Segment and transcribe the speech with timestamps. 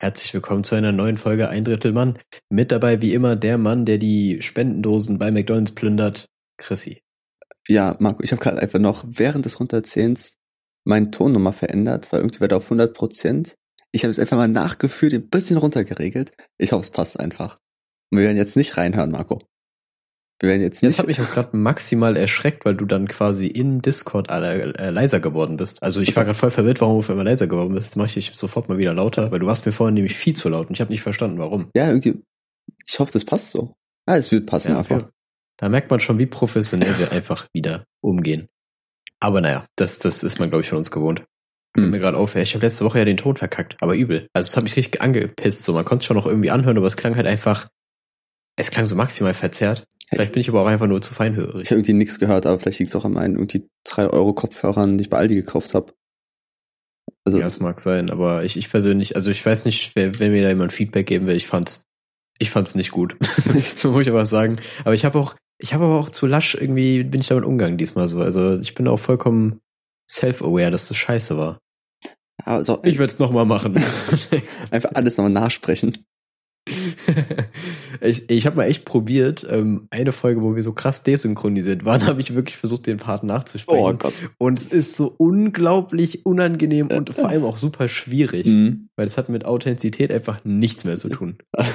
[0.00, 2.20] Herzlich willkommen zu einer neuen Folge Ein Drittel Mann.
[2.48, 7.02] Mit dabei wie immer der Mann, der die Spendendosen bei McDonalds plündert, Chrissy.
[7.66, 10.36] Ja, Marco, ich habe gerade einfach noch während des Runterzählens
[10.84, 13.56] meinen Ton nochmal verändert, weil irgendwie war der auf 100 Prozent.
[13.90, 16.30] Ich habe es einfach mal nachgefühlt, ein bisschen runtergeregelt.
[16.58, 17.58] Ich hoffe, es passt einfach.
[18.12, 19.42] Und wir werden jetzt nicht reinhören, Marco.
[20.40, 20.92] Wir werden jetzt nicht.
[20.92, 25.18] Das hat mich auch gerade maximal erschreckt, weil du dann quasi in Discord äh, leiser
[25.18, 25.82] geworden bist.
[25.82, 27.88] Also ich war gerade voll verwirrt, warum du immer leiser geworden bist.
[27.88, 30.36] Jetzt mache ich dich sofort mal wieder lauter, weil du warst mir vorhin nämlich viel
[30.36, 31.70] zu laut und ich habe nicht verstanden, warum.
[31.74, 32.22] Ja, irgendwie.
[32.86, 33.74] Ich hoffe, das passt so.
[34.06, 35.08] Ah, es wird passen ja, einfach.
[35.58, 38.46] Da merkt man schon, wie professionell wir einfach wieder umgehen.
[39.20, 41.24] Aber naja, das, das ist man, glaube ich, von uns gewohnt.
[41.74, 41.90] Fällt hm.
[41.90, 44.28] mir gerade auf, ich habe letzte Woche ja den Ton verkackt, aber übel.
[44.32, 45.64] Also das hat mich richtig angepisst.
[45.64, 47.68] So, man konnte es schon noch irgendwie anhören, aber es klang halt einfach
[48.58, 49.86] es klang so maximal verzerrt.
[50.10, 51.62] Vielleicht bin ich aber auch einfach nur zu feinhörig.
[51.62, 54.32] Ich habe irgendwie nichts gehört, aber vielleicht liegt es auch an meinen irgendwie 3 Euro
[54.32, 55.92] Kopfhörern, die ich bei Aldi gekauft habe.
[57.24, 60.32] Also, ja, es mag sein, aber ich, ich persönlich, also ich weiß nicht, wer, wenn
[60.32, 61.82] mir da jemand Feedback geben will, ich fand's,
[62.38, 63.16] ich fand's nicht gut.
[63.76, 64.58] so muss ich aber sagen.
[64.84, 67.76] Aber ich habe auch, ich habe aber auch zu lasch irgendwie, bin ich damit umgegangen
[67.76, 68.20] diesmal so.
[68.20, 69.60] Also ich bin auch vollkommen
[70.10, 71.58] self-aware, dass das scheiße war.
[72.44, 73.82] Also, ich werde es nochmal machen.
[74.70, 75.98] Einfach alles nochmal nachsprechen.
[78.00, 82.06] Ich ich habe mal echt probiert, ähm, eine Folge, wo wir so krass desynchronisiert waren,
[82.06, 83.84] habe ich wirklich versucht, den Part nachzusprechen.
[83.84, 84.14] Oh Gott.
[84.38, 88.88] Und es ist so unglaublich unangenehm und vor allem auch super schwierig, mhm.
[88.96, 91.38] weil es hat mit Authentizität einfach nichts mehr zu tun.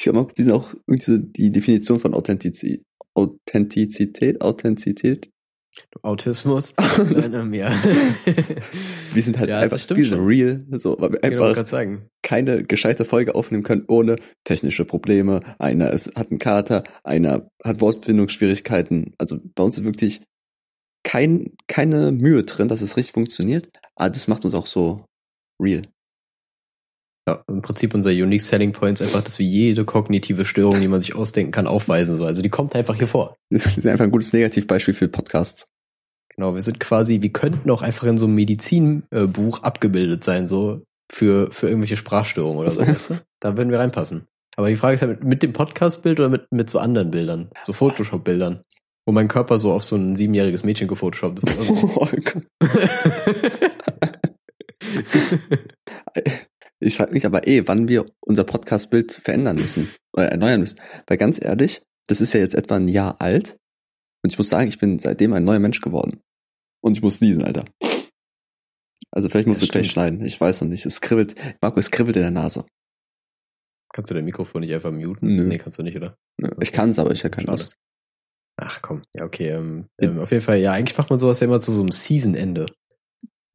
[0.00, 2.84] Ich glaube auch, wir sind auch irgendwie so die Definition von Authentizität.
[3.14, 5.28] Authentizität, Authentizität
[6.02, 6.74] Autismus.
[7.10, 7.70] Nein, ja.
[9.14, 13.04] wir sind halt ja, einfach wir sind real, so, weil wir genau, einfach keine gescheite
[13.04, 15.40] Folge aufnehmen können ohne technische Probleme.
[15.58, 19.14] Einer ist, hat einen Kater, einer hat Wortfindungsschwierigkeiten.
[19.18, 20.22] Also bei uns ist wirklich
[21.04, 23.70] kein, keine Mühe drin, dass es richtig funktioniert.
[23.96, 25.04] Aber das macht uns auch so
[25.60, 25.82] real.
[27.28, 30.88] Ja, im Prinzip unser Unique Selling Point ist einfach, dass wir jede kognitive Störung, die
[30.88, 32.26] man sich ausdenken kann, aufweisen soll.
[32.26, 33.36] Also die kommt einfach hier vor.
[33.50, 35.66] Wir sind einfach ein gutes Negativbeispiel für Podcasts.
[36.34, 40.82] Genau, wir sind quasi, wir könnten auch einfach in so einem Medizinbuch abgebildet sein, so
[41.10, 42.86] für, für irgendwelche Sprachstörungen oder so.
[42.86, 43.18] weißt du?
[43.40, 44.28] Da würden wir reinpassen.
[44.56, 47.50] Aber die Frage ist ja, mit, mit dem Podcast-Bild oder mit, mit so anderen Bildern?
[47.64, 48.62] So Photoshop-Bildern?
[49.04, 51.58] Wo mein Körper so auf so ein siebenjähriges Mädchen gefotoshoppt ist.
[51.58, 52.08] Also.
[56.80, 60.80] Ich frage mich aber eh, wann wir unser Podcast-Bild verändern müssen oder erneuern müssen.
[61.06, 63.58] Weil ganz ehrlich, das ist ja jetzt etwa ein Jahr alt
[64.22, 66.20] und ich muss sagen, ich bin seitdem ein neuer Mensch geworden.
[66.80, 67.64] Und ich muss niesen, Alter.
[69.10, 69.84] Also vielleicht musst das du stimmt.
[69.84, 70.24] gleich schneiden.
[70.24, 70.86] Ich weiß noch nicht.
[70.86, 71.34] Es kribbelt.
[71.60, 72.64] Marco, es kribbelt in der Nase.
[73.92, 75.34] Kannst du dein Mikrofon nicht einfach muten?
[75.34, 75.44] Nö.
[75.44, 76.16] Nee, kannst du nicht, oder?
[76.38, 76.50] Nö.
[76.60, 77.76] Ich kann es, aber ich habe keine Lust.
[78.56, 79.50] Ach komm, ja, okay.
[79.50, 81.92] Ähm, ähm, auf jeden Fall, ja, eigentlich macht man sowas ja immer zu so einem
[81.92, 82.66] Season-Ende.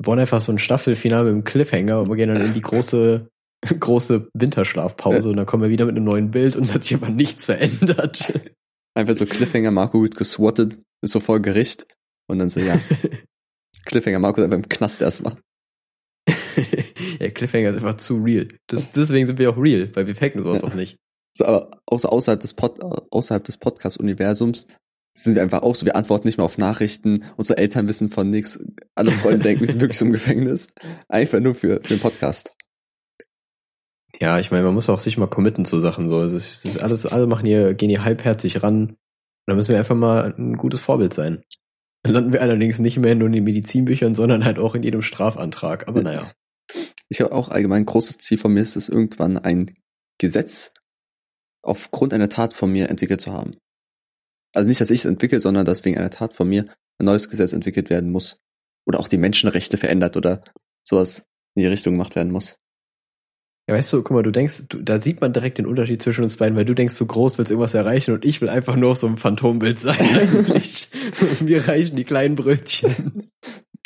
[0.03, 2.61] Wir bauen einfach so ein Staffelfinale mit einem Cliffhanger und wir gehen dann in die
[2.61, 3.29] große,
[3.79, 6.93] große Winterschlafpause und dann kommen wir wieder mit einem neuen Bild und es hat sich
[6.93, 8.33] aber nichts verändert.
[8.95, 11.87] Einfach so Cliffhanger, Marco wird geswattet, ist so voll Gericht
[12.27, 12.77] und dann so, ja.
[13.85, 15.37] Cliffhanger Marco ist einfach im Knast erstmal.
[17.19, 18.49] ja, Cliffhanger ist einfach zu real.
[18.67, 20.67] Das, deswegen sind wir auch real, weil wir faken sowas ja.
[20.67, 20.97] auch nicht.
[21.33, 24.67] So, aber außer, außerhalb des, Pod, außerhalb des Podcast-Universums
[25.15, 28.29] sind wir einfach auch so, wir antworten nicht mehr auf Nachrichten, unsere Eltern wissen von
[28.29, 28.59] nichts,
[28.95, 30.73] alle Freunde denken, wir sind wirklich so im Gefängnis.
[31.07, 32.51] Einfach nur für, für den Podcast.
[34.19, 36.17] Ja, ich meine, man muss auch sich mal committen zu Sachen so.
[36.17, 36.39] Also
[36.79, 38.89] alles, alle machen hier, gehen hier halbherzig ran.
[38.89, 38.97] Und
[39.47, 41.43] da müssen wir einfach mal ein gutes Vorbild sein.
[42.03, 45.01] Dann landen wir allerdings nicht mehr nur in den Medizinbüchern, sondern halt auch in jedem
[45.01, 45.87] Strafantrag.
[45.87, 46.31] Aber naja.
[47.09, 49.73] Ich habe auch allgemein ein großes Ziel von mir, ist es irgendwann ein
[50.19, 50.73] Gesetz
[51.61, 53.55] aufgrund einer Tat von mir entwickelt zu haben.
[54.53, 56.65] Also nicht, dass ich es entwickle, sondern dass wegen einer Tat von mir
[56.99, 58.39] ein neues Gesetz entwickelt werden muss.
[58.85, 60.43] Oder auch die Menschenrechte verändert oder
[60.87, 61.25] sowas
[61.55, 62.57] in die Richtung gemacht werden muss.
[63.67, 66.23] Ja, weißt du, guck mal, du denkst, du, da sieht man direkt den Unterschied zwischen
[66.23, 68.91] uns beiden, weil du denkst, so groß willst irgendwas erreichen und ich will einfach nur
[68.91, 70.89] auf so einem Phantombild sein eigentlich.
[71.13, 73.29] so, mir reichen die kleinen Brötchen.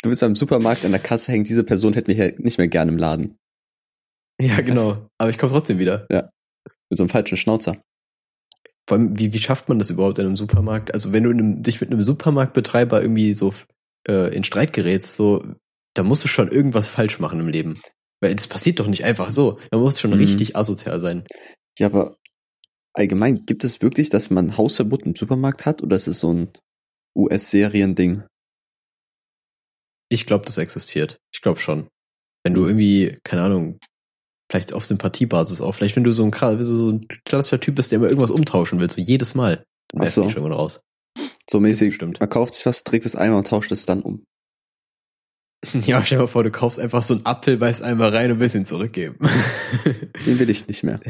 [0.02, 2.68] Du bist beim Supermarkt an der Kasse hängen, diese Person hätte mich ja nicht mehr
[2.68, 3.36] gern im Laden.
[4.40, 5.08] Ja, genau.
[5.18, 6.06] Aber ich komme trotzdem wieder.
[6.10, 6.30] Ja.
[6.90, 7.80] Mit so einem falschen Schnauzer.
[8.88, 10.94] Vor allem, wie, wie schafft man das überhaupt in einem Supermarkt?
[10.94, 13.52] Also wenn du einem, dich mit einem Supermarktbetreiber irgendwie so
[14.08, 15.44] äh, in Streit gerätst, so,
[15.94, 17.78] da musst du schon irgendwas falsch machen im Leben.
[18.22, 19.58] Weil das passiert doch nicht einfach so.
[19.70, 20.16] Man muss schon mhm.
[20.16, 21.26] richtig asozial sein.
[21.78, 22.16] Ja, aber
[22.94, 26.48] allgemein, gibt es wirklich, dass man Hausverbot im Supermarkt hat oder ist es so ein
[27.14, 28.22] US-Serien-Ding?
[30.10, 31.18] Ich glaube, das existiert.
[31.30, 31.88] Ich glaube schon.
[32.42, 33.78] Wenn du irgendwie, keine Ahnung,
[34.50, 37.96] vielleicht auf Sympathiebasis auch, vielleicht wenn du so ein, so ein klassischer Typ bist, der
[37.96, 40.28] immer irgendwas umtauschen willst, so jedes Mal, dann wärst so.
[40.28, 40.80] schon raus.
[41.50, 44.24] So mäßig, man kauft sich was, trägt es einmal und tauscht es dann um.
[45.86, 48.36] Ja, stell dir mal vor, du kaufst einfach so einen Apfel, beißt einmal rein und
[48.36, 49.18] ein bisschen zurückgeben.
[50.26, 51.00] Den will ich nicht mehr.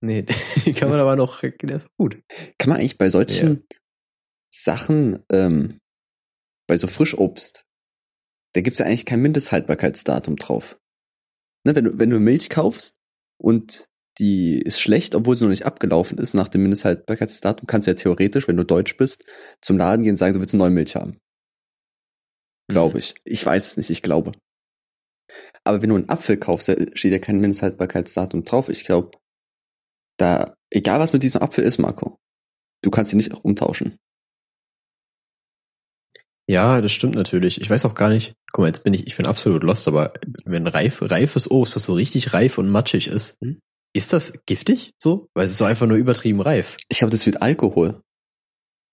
[0.00, 0.22] Nee,
[0.64, 2.22] den kann man aber noch, der ist gut.
[2.58, 3.78] Kann man eigentlich bei solchen ja.
[4.52, 5.80] Sachen, ähm,
[6.68, 7.64] bei so Frischobst,
[8.54, 10.78] da gibt's ja eigentlich kein Mindesthaltbarkeitsdatum drauf.
[11.64, 12.98] Ne, wenn du, wenn du Milch kaufst
[13.38, 13.88] und
[14.18, 17.94] die ist schlecht, obwohl sie noch nicht abgelaufen ist nach dem Mindesthaltbarkeitsdatum, kannst du ja
[17.94, 19.24] theoretisch, wenn du deutsch bist,
[19.62, 21.18] zum Laden gehen und sagen, du willst eine neue Milch haben.
[22.68, 22.98] Glaube mhm.
[22.98, 23.14] ich.
[23.24, 24.32] Ich weiß es nicht, ich glaube.
[25.64, 28.68] Aber wenn du einen Apfel kaufst, da steht ja kein Mindesthaltbarkeitsdatum drauf.
[28.68, 29.16] Ich glaube,
[30.18, 32.18] da, egal was mit diesem Apfel ist, Marco,
[32.82, 33.98] du kannst ihn nicht umtauschen.
[36.48, 37.60] Ja, das stimmt natürlich.
[37.60, 38.34] Ich weiß auch gar nicht.
[38.52, 40.14] Guck mal, jetzt bin ich, ich bin absolut lost, aber
[40.46, 43.60] wenn reif, reifes Obst, was so richtig reif und matschig ist, hm?
[43.92, 45.28] ist das giftig so?
[45.34, 46.78] Weil es ist so einfach nur übertrieben reif.
[46.88, 48.02] Ich glaube, das wird Alkohol.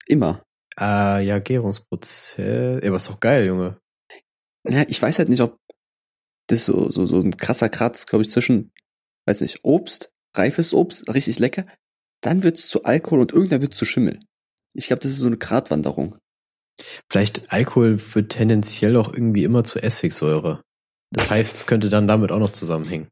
[0.06, 0.44] Immer.
[0.76, 2.36] Ah, ja, Gärungsprozess.
[2.84, 3.80] Ja, aber ist doch geil, Junge.
[4.68, 5.58] Ja, ich weiß halt nicht, ob
[6.48, 8.74] das so, so, so ein krasser Kratz, glaube ich, zwischen,
[9.28, 11.66] weiß nicht, Obst, reifes Obst, richtig lecker,
[12.22, 14.20] dann wird's zu Alkohol und irgendwann wird's zu Schimmel.
[14.74, 16.18] Ich glaube, das ist so eine Gratwanderung.
[17.10, 20.62] Vielleicht Alkohol führt tendenziell auch irgendwie immer zu Essigsäure.
[21.12, 23.08] Das heißt, es könnte dann damit auch noch zusammenhängen.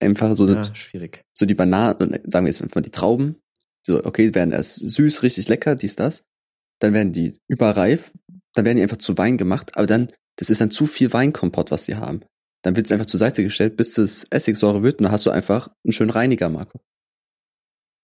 [0.00, 1.22] Einfach so, ja, eine, schwierig.
[1.36, 3.40] so die Bananen, sagen wir jetzt einfach die Trauben,
[3.86, 6.24] so, okay, werden erst süß, richtig lecker, dies, das.
[6.80, 8.12] Dann werden die überreif,
[8.54, 11.70] dann werden die einfach zu Wein gemacht, aber dann, das ist dann zu viel Weinkompott,
[11.70, 12.20] was die haben.
[12.62, 15.30] Dann wird es einfach zur Seite gestellt, bis das Essigsäure wird und dann hast du
[15.30, 16.80] einfach einen schönen Reiniger, Marco.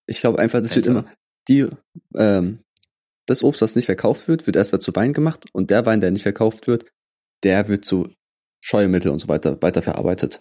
[0.06, 0.76] Ich glaube einfach, das Alter.
[0.76, 1.14] wird immer,
[1.48, 1.66] die,
[2.14, 2.60] ähm,
[3.26, 6.10] das Obst, das nicht verkauft wird, wird erstmal zu Wein gemacht und der Wein, der
[6.10, 6.86] nicht verkauft wird,
[7.44, 8.08] der wird zu
[8.60, 10.38] Scheuermittel und so weiter weiterverarbeitet.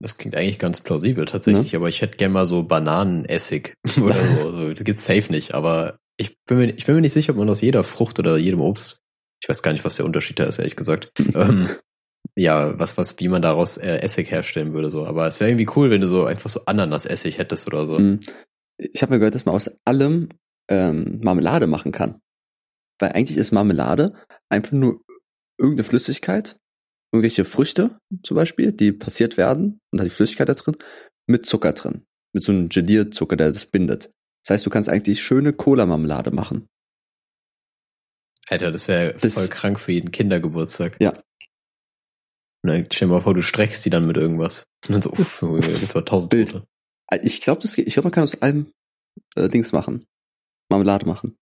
[0.00, 1.78] Das klingt eigentlich ganz plausibel tatsächlich, ja.
[1.78, 4.42] aber ich hätte gerne mal so Bananenessig oder so.
[4.52, 7.38] Also, das gibt's safe nicht, aber ich bin, mir, ich bin mir nicht sicher, ob
[7.38, 9.00] man aus jeder Frucht oder jedem Obst,
[9.42, 11.68] ich weiß gar nicht, was der Unterschied da ist, ehrlich gesagt, ähm,
[12.34, 15.06] ja, was, was, wie man daraus äh, Essig herstellen würde, so.
[15.06, 17.98] Aber es wäre irgendwie cool, wenn du so einfach so Ananas-Essig hättest oder so.
[17.98, 18.20] Mhm.
[18.78, 20.28] Ich habe mir gehört, dass man aus allem
[20.72, 22.20] ähm, Marmelade machen kann.
[22.98, 24.14] Weil eigentlich ist Marmelade
[24.48, 25.02] einfach nur
[25.58, 26.56] irgendeine Flüssigkeit,
[27.12, 30.76] irgendwelche Früchte zum Beispiel, die passiert werden und da die Flüssigkeit da drin,
[31.26, 32.06] mit Zucker drin.
[32.32, 34.10] Mit so einem Gelierzucker, der das bindet.
[34.44, 36.66] Das heißt, du kannst eigentlich schöne Cola-Marmelade machen.
[38.48, 40.96] Alter, das wäre voll krank für jeden Kindergeburtstag.
[41.00, 41.10] Ja.
[42.64, 44.64] Und dann stell dir mal vor, du streckst die dann mit irgendwas.
[44.88, 46.62] Und dann so, uff, jetzt war tausend Bild.
[47.22, 47.86] Ich glaube, das geht.
[47.86, 48.72] Ich glaube, man kann aus allem
[49.36, 50.06] äh, Dings machen.
[50.72, 51.36] Marmelade machen.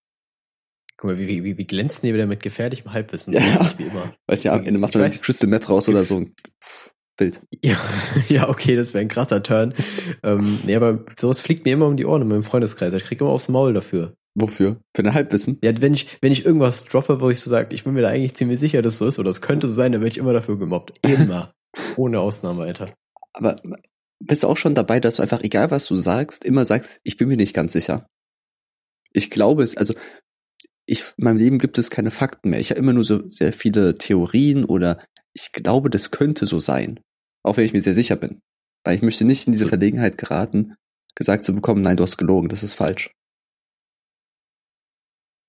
[0.96, 3.32] Guck mal, wie, wie, wie glänzen die wieder mit gefährlichem Halbwissen.
[3.32, 4.12] Ja, wie immer.
[4.26, 6.26] Weiß ja, am Ende macht man Crystal Meth raus oder so.
[7.16, 7.40] Bild.
[7.62, 7.78] Ja,
[8.28, 9.74] ja, okay, das wäre ein krasser Turn.
[10.22, 12.92] ähm, nee, aber sowas fliegt mir immer um die Ohren in meinem Freundeskreis.
[12.92, 14.14] Ich kriege immer aufs Maul dafür.
[14.34, 14.76] Wofür?
[14.94, 15.58] Für ein Halbwissen?
[15.62, 18.08] Ja, wenn ich, wenn ich irgendwas droppe, wo ich so sage, ich bin mir da
[18.08, 20.32] eigentlich ziemlich sicher, dass so ist, oder es könnte so sein, dann werde ich immer
[20.32, 20.98] dafür gemobbt.
[21.06, 21.52] Immer.
[21.96, 22.92] Ohne Ausnahme, Alter.
[23.32, 23.56] Aber
[24.18, 27.16] bist du auch schon dabei, dass du einfach, egal was du sagst, immer sagst, ich
[27.16, 28.06] bin mir nicht ganz sicher?
[29.12, 29.94] Ich glaube es, also
[30.86, 32.60] ich, in meinem Leben gibt es keine Fakten mehr.
[32.60, 35.02] Ich habe immer nur so sehr viele Theorien oder
[35.32, 37.00] ich glaube, das könnte so sein.
[37.42, 38.40] Auch wenn ich mir sehr sicher bin.
[38.84, 40.74] Weil ich möchte nicht in diese Verlegenheit geraten,
[41.14, 43.10] gesagt zu bekommen, nein, du hast gelogen, das ist falsch.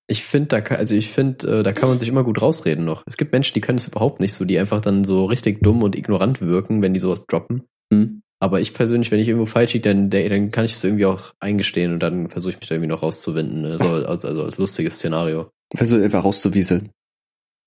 [0.08, 2.84] Ich finde, da kann, also ich finde, äh, da kann man sich immer gut rausreden
[2.84, 3.02] noch.
[3.06, 5.82] Es gibt Menschen, die können es überhaupt nicht so, die einfach dann so richtig dumm
[5.82, 7.62] und ignorant wirken, wenn die sowas droppen.
[7.92, 8.21] Hm.
[8.42, 11.32] Aber ich persönlich, wenn ich irgendwo falsch liege, dann, dann kann ich es irgendwie auch
[11.38, 13.62] eingestehen und dann versuche ich mich da irgendwie noch rauszuwinden.
[13.62, 13.78] Ne?
[13.78, 15.52] So, als, also als lustiges Szenario.
[15.72, 16.90] Versuch einfach rauszuwieseln.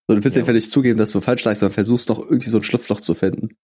[0.05, 0.41] So, du willst ja.
[0.41, 3.13] einfach nicht zugeben, dass du falsch lagst, sondern versuchst noch irgendwie so ein Schlupfloch zu
[3.13, 3.55] finden.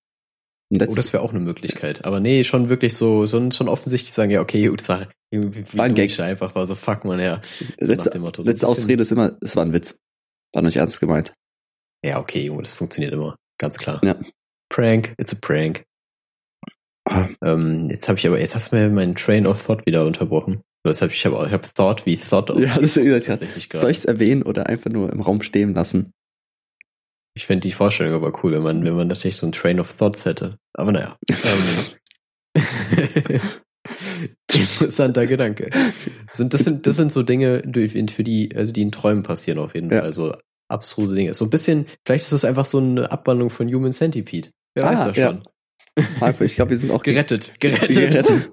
[0.74, 2.06] Oh, das wäre auch eine Möglichkeit.
[2.06, 5.66] Aber nee, schon wirklich so, so schon offensichtlich sagen, ja, okay, gut, das war irgendwie
[5.74, 6.18] war ein Gag.
[6.18, 7.42] einfach, war so, fuck man, ja.
[7.82, 10.00] So letzte, Motto, so letzte Ausrede ist immer, es war ein Witz.
[10.54, 11.34] War nicht ernst gemeint.
[12.06, 13.36] Ja, okay, Junge, das funktioniert immer.
[13.58, 14.00] Ganz klar.
[14.02, 14.16] Ja.
[14.70, 15.84] Prank, it's a prank.
[17.06, 17.28] Ah.
[17.44, 20.62] Ähm, jetzt habe ich aber, jetzt hast du mir meinen Train of Thought wieder unterbrochen.
[20.84, 23.92] Das hab, ich habe ich hab Thought wie Thought of Ja, das ist tatsächlich Soll
[23.92, 26.12] ich es erwähnen oder einfach nur im Raum stehen lassen?
[27.36, 29.96] Ich fände die Vorstellung aber cool, wenn man, wenn man tatsächlich so ein Train of
[29.96, 30.58] Thoughts hätte.
[30.74, 31.18] Aber naja.
[32.56, 32.62] Ähm,
[34.54, 35.70] interessanter Gedanke.
[36.34, 39.76] Sind, das, sind, das sind so Dinge, für die, also die in Träumen passieren auf
[39.76, 40.02] jeden Fall.
[40.02, 40.36] Also
[40.68, 41.34] abstruse Dinge.
[41.34, 44.50] So ein bisschen, vielleicht ist das einfach so eine Abwandlung von Human Centipede.
[44.74, 45.38] Wer ah, weiß das schon.
[45.38, 45.44] Ja.
[46.20, 47.54] Marco, ich glaube, wir sind auch gerettet.
[47.60, 47.90] Gerettet.
[47.96, 48.52] gerettet.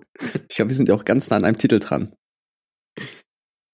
[0.48, 2.14] Ich glaube, wir sind ja auch ganz nah an einem Titel dran.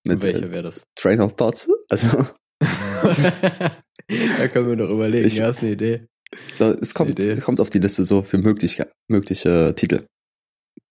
[0.07, 0.85] Mit, Welcher wäre das?
[0.97, 1.69] Train of Thoughts.
[1.89, 2.09] Also.
[2.61, 5.27] da können wir noch überlegen.
[5.27, 6.07] Ich, ja, ist eine Idee.
[6.55, 10.07] So, es kommt, kommt auf die Liste so für mögliche, mögliche Titel.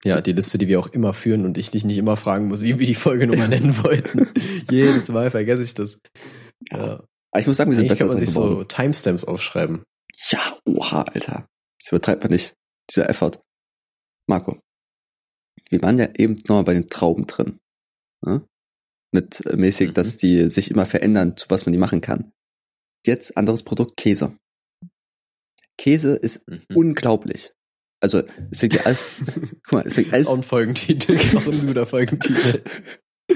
[0.03, 2.62] Ja, die Liste, die wir auch immer führen und ich dich nicht immer fragen muss,
[2.62, 4.27] wie wir die Folgenummer nennen wollten.
[4.70, 6.00] Jedes Mal vergesse ich das.
[6.72, 7.03] Ja.
[7.32, 8.56] Aber ich muss sagen, wir sind Eigentlich besser kann man sich geworden.
[8.58, 9.84] so Timestamps aufschreiben.
[10.30, 11.48] Ja, oha, Alter.
[11.80, 12.53] Das übertreibt man nicht.
[12.90, 13.42] Dieser Effort.
[14.28, 14.60] Marco,
[15.70, 17.60] wir waren ja eben noch bei den Trauben drin.
[18.25, 18.48] Ne?
[19.12, 19.94] Mit äh, mäßig, mhm.
[19.94, 22.32] dass die sich immer verändern, zu was man die machen kann.
[23.06, 24.38] Jetzt anderes Produkt, Käse.
[25.78, 26.63] Käse ist mhm.
[26.74, 27.52] unglaublich.
[28.02, 29.16] Also, es fängt ja alles.
[29.63, 30.25] guck mal, es fängt alles.
[30.25, 31.16] Das ist auch ein Folgentitel.
[31.16, 32.62] Das ist auch ein guter Folgentitel.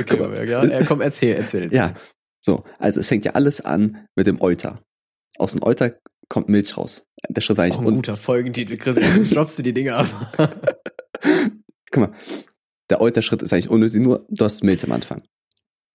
[0.00, 1.76] okay, mal, ja, ja, komm, erzähl, erzähl, erzähl.
[1.76, 1.94] Ja,
[2.40, 2.64] so.
[2.78, 4.82] Also, es fängt ja alles an mit dem Euter.
[5.38, 7.05] Aus dem Euter kommt Milch raus.
[7.28, 8.96] Der Schritt ist eigentlich auch ein guter Folgentitel, Chris.
[8.96, 10.06] Jetzt droppst du die Dinge ab.
[11.90, 12.14] Guck mal,
[12.90, 15.22] der Euter-Schritt ist eigentlich unnötig, nur du hast Milch am Anfang.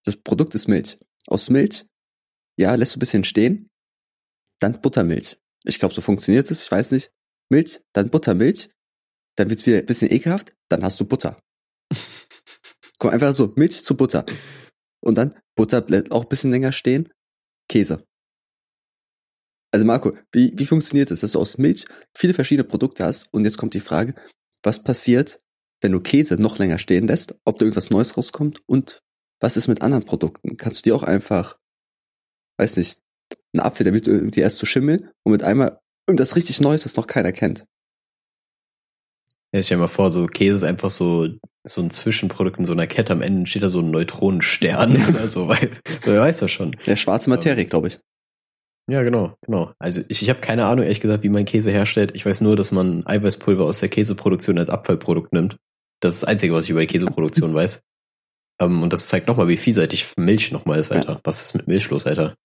[0.04, 0.98] Das Produkt ist Milch.
[1.26, 1.86] Aus Milch,
[2.58, 3.70] ja, lässt du ein bisschen stehen,
[4.58, 5.38] dann Buttermilch.
[5.64, 7.12] Ich glaube, so funktioniert es, ich weiß nicht.
[7.48, 8.70] Milch, dann Buttermilch,
[9.36, 11.40] dann wird's wieder ein bisschen ekelhaft, dann hast du Butter.
[12.98, 14.26] Komm, einfach so, Milch zu Butter.
[15.00, 17.12] Und dann Butter bleibt auch ein bisschen länger stehen,
[17.68, 18.04] Käse.
[19.72, 23.44] Also Marco, wie, wie funktioniert es, dass du aus Milch viele verschiedene Produkte hast und
[23.44, 24.14] jetzt kommt die Frage,
[24.62, 25.40] was passiert,
[25.80, 29.02] wenn du Käse noch länger stehen lässt, ob da irgendwas Neues rauskommt und
[29.40, 30.56] was ist mit anderen Produkten?
[30.56, 31.58] Kannst du die auch einfach,
[32.58, 33.00] weiß nicht,
[33.54, 36.96] ein Apfel, der wird irgendwie erst zu schimmeln und mit einmal irgendwas richtig Neues, das
[36.96, 37.64] noch keiner kennt.
[39.52, 41.28] Ja, ich stell mir vor, so Käse ist einfach so,
[41.64, 43.12] so ein Zwischenprodukt in so einer Kette.
[43.12, 46.76] Am Ende steht da so ein Neutronenstern oder so, weil, so, wer weiß das schon.
[46.86, 47.98] Der schwarze Materie, glaube ich.
[48.88, 49.72] Ja, genau, genau.
[49.78, 52.12] Also ich, ich habe keine Ahnung, ehrlich gesagt, wie man Käse herstellt.
[52.14, 55.56] Ich weiß nur, dass man Eiweißpulver aus der Käseproduktion als Abfallprodukt nimmt.
[56.00, 57.82] Das ist das Einzige, was ich über die Käseproduktion weiß.
[58.60, 61.14] Um, und das zeigt nochmal, wie vielseitig Milch nochmal ist, Alter.
[61.14, 61.20] Ja.
[61.24, 62.36] Was ist mit Milch los, Alter?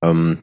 [0.00, 0.40] Um,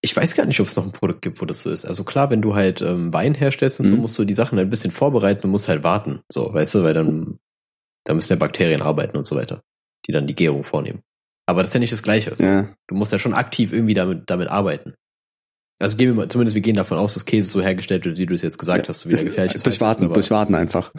[0.00, 1.84] ich weiß gar nicht, ob es noch ein Produkt gibt, wo das so ist.
[1.84, 3.90] Also klar, wenn du halt ähm, Wein herstellst und mhm.
[3.90, 6.20] so, musst du die Sachen halt ein bisschen vorbereiten und musst halt warten.
[6.30, 7.38] So, weißt du, weil dann,
[8.04, 9.62] da müssen ja Bakterien arbeiten und so weiter,
[10.06, 11.02] die dann die Gärung vornehmen.
[11.48, 12.34] Aber das ist ja nicht das Gleiche.
[12.38, 12.68] Ja.
[12.88, 14.92] Du musst ja schon aktiv irgendwie damit, damit arbeiten.
[15.80, 18.26] Also gehen wir mal, zumindest wir gehen davon aus, dass Käse so hergestellt wird, wie
[18.26, 19.64] du es jetzt gesagt ja, hast, so wie der gefährlich ist.
[19.64, 20.92] Durch Warten, durch Warten einfach.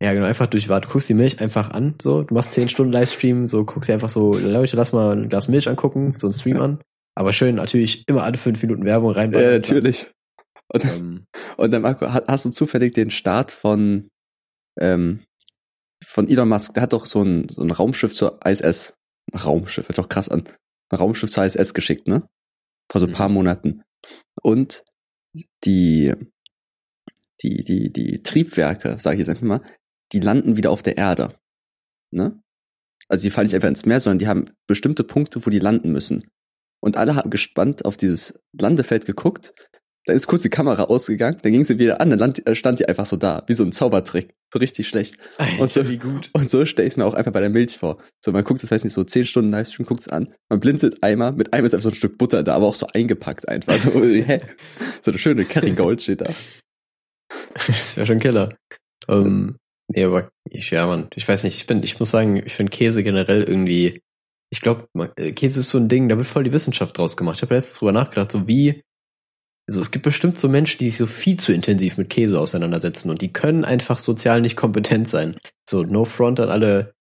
[0.00, 0.88] Ja, genau, einfach durch Warten.
[0.88, 3.94] Du guckst die Milch einfach an, so, du machst 10 Stunden Livestream, so, guckst dir
[3.94, 6.62] einfach so, Leute, lass mal ein Glas Milch angucken, so ein Stream ja.
[6.62, 6.80] an.
[7.14, 9.32] Aber schön natürlich immer alle 5 Minuten Werbung rein.
[9.32, 10.10] Ja, natürlich.
[10.72, 11.24] Und, ähm,
[11.56, 14.08] und dann, Marco, hast du zufällig den Start von,
[14.80, 15.20] ähm,
[16.04, 18.97] von Elon Musk, der hat doch so ein, so ein Raumschiff zur ISS
[19.34, 20.48] Raumschiff, hört doch krass an.
[20.92, 22.28] Raumschiff zur ISS geschickt, ne?
[22.90, 23.34] Vor so ein paar mhm.
[23.34, 23.82] Monaten.
[24.42, 24.84] Und
[25.64, 26.14] die,
[27.42, 29.62] die, die, die Triebwerke, sage ich jetzt einfach mal,
[30.12, 31.38] die landen wieder auf der Erde.
[32.10, 32.40] Ne?
[33.08, 35.92] Also die fallen nicht einfach ins Meer, sondern die haben bestimmte Punkte, wo die landen
[35.92, 36.30] müssen.
[36.80, 39.52] Und alle haben gespannt auf dieses Landefeld geguckt
[40.08, 42.88] dann ist kurz die Kamera ausgegangen, dann ging sie wieder an, dann äh, stand die
[42.88, 44.34] einfach so da, wie so ein Zaubertrick.
[44.50, 45.16] So richtig schlecht.
[45.36, 46.30] Alter, und so, wie gut.
[46.32, 47.98] Und so stelle ich es mir auch einfach bei der Milch vor.
[48.24, 51.02] So, man guckt, das weiß nicht, so zehn Stunden Livestream, guckt es an, man blinzelt
[51.02, 53.78] einmal, mit einem ist einfach so ein Stück Butter da, aber auch so eingepackt einfach.
[53.78, 54.38] So, hä?
[55.02, 56.30] so eine schöne Kerrygold steht da.
[57.54, 58.48] Das wäre schon Killer.
[59.08, 62.54] Ähm, nee, aber ich, ja, man, ich weiß nicht, ich bin, ich muss sagen, ich
[62.54, 64.00] finde Käse generell irgendwie,
[64.50, 67.36] ich glaube, äh, Käse ist so ein Ding, da wird voll die Wissenschaft draus gemacht.
[67.36, 68.82] Ich habe letztens drüber nachgedacht, so wie
[69.68, 73.10] also es gibt bestimmt so Menschen, die sich so viel zu intensiv mit Käse auseinandersetzen
[73.10, 75.36] und die können einfach sozial nicht kompetent sein.
[75.68, 76.94] So, no front an alle,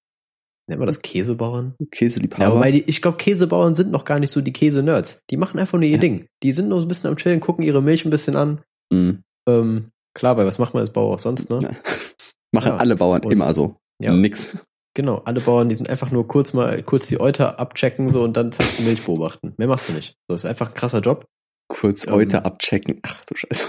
[0.67, 1.75] nennt man das Käsebauern?
[1.91, 2.43] Käseliebhaber.
[2.43, 5.21] Ja, wobei die, ich glaube, Käsebauern sind noch gar nicht so die Käse-Nerds.
[5.29, 5.97] Die machen einfach nur ihr ja.
[5.97, 6.27] Ding.
[6.43, 8.59] Die sind nur so ein bisschen am Chillen, gucken ihre Milch ein bisschen an.
[8.91, 9.23] Mhm.
[9.47, 11.59] Ähm, klar, weil was macht man als Bauer auch sonst, ne?
[11.61, 11.69] Ja.
[12.51, 12.77] Machen ja.
[12.77, 13.77] alle Bauern und, immer so.
[14.01, 14.11] Ja.
[14.11, 14.57] Nix.
[14.93, 18.35] Genau, alle Bauern, die sind einfach nur kurz mal, kurz die Euter abchecken so und
[18.35, 19.53] dann zack die Milch beobachten.
[19.55, 20.15] Mehr machst du nicht.
[20.27, 21.25] So, ist einfach ein krasser Job.
[21.67, 22.99] Kurz ähm, heute abchecken.
[23.03, 23.67] Ach du Scheiße.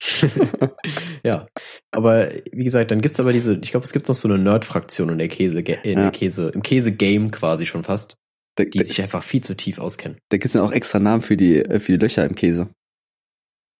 [1.24, 1.48] ja,
[1.90, 5.08] aber wie gesagt, dann gibt's aber diese, ich glaube, es gibt noch so eine Nerd-Fraktion
[5.08, 6.02] in der Käse, in ja.
[6.02, 8.16] der Käse, im Käse-Game quasi schon fast,
[8.56, 10.18] da, die da, sich einfach viel zu tief auskennen.
[10.28, 12.68] Da gibt's dann auch extra Namen für die, äh, für die Löcher im Käse.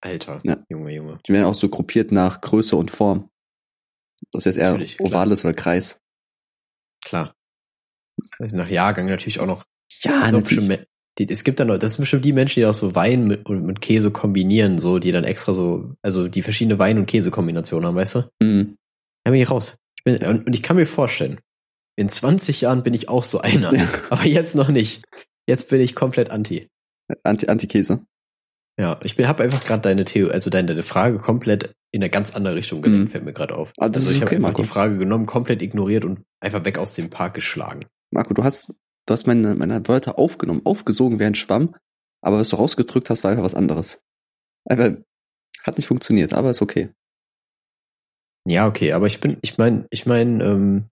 [0.00, 0.64] Alter, ja.
[0.68, 1.21] Junge, Junge.
[1.26, 3.30] Die werden auch so gruppiert nach Größe und Form.
[4.33, 5.52] Das ist jetzt eher natürlich, ovales klar.
[5.52, 6.00] oder Kreis.
[7.04, 7.35] Klar.
[8.38, 9.64] Also nach Jahrgang natürlich auch noch.
[10.02, 10.87] Ja, natürlich.
[11.18, 13.48] Die, es gibt dann noch, das sind bestimmt die Menschen, die auch so Wein mit,
[13.48, 17.96] mit Käse kombinieren, so, die dann extra so, also die verschiedene Wein- und Käsekombinationen haben,
[17.96, 18.22] weißt du?
[18.40, 18.76] Mhm.
[19.25, 19.76] Da bin ich raus.
[19.96, 21.40] Ich bin, und ich kann mir vorstellen,
[21.96, 23.72] in 20 Jahren bin ich auch so einer.
[24.10, 25.02] Aber jetzt noch nicht.
[25.46, 26.68] Jetzt bin ich komplett anti.
[27.25, 28.00] Anti, Anti-Käse.
[28.78, 32.37] Ja, ich habe einfach gerade deine Theorie, also deine, deine Frage komplett in eine ganz
[32.37, 33.10] andere Richtung gelenkt, mhm.
[33.10, 33.72] fällt mir gerade auf.
[33.78, 34.62] Ah, also ich okay, habe einfach Marco.
[34.62, 37.80] die Frage genommen, komplett ignoriert und einfach weg aus dem Park geschlagen.
[38.12, 38.72] Marco, du hast
[39.09, 41.75] du hast meine, meine Wörter aufgenommen, aufgesogen wie ein Schwamm,
[42.23, 44.03] aber was du rausgedrückt hast, war einfach was anderes.
[44.65, 44.97] Einfach,
[45.62, 46.91] hat nicht funktioniert, aber ist okay.
[48.47, 50.91] Ja, okay, aber ich bin, ich meine, ich meine, ähm,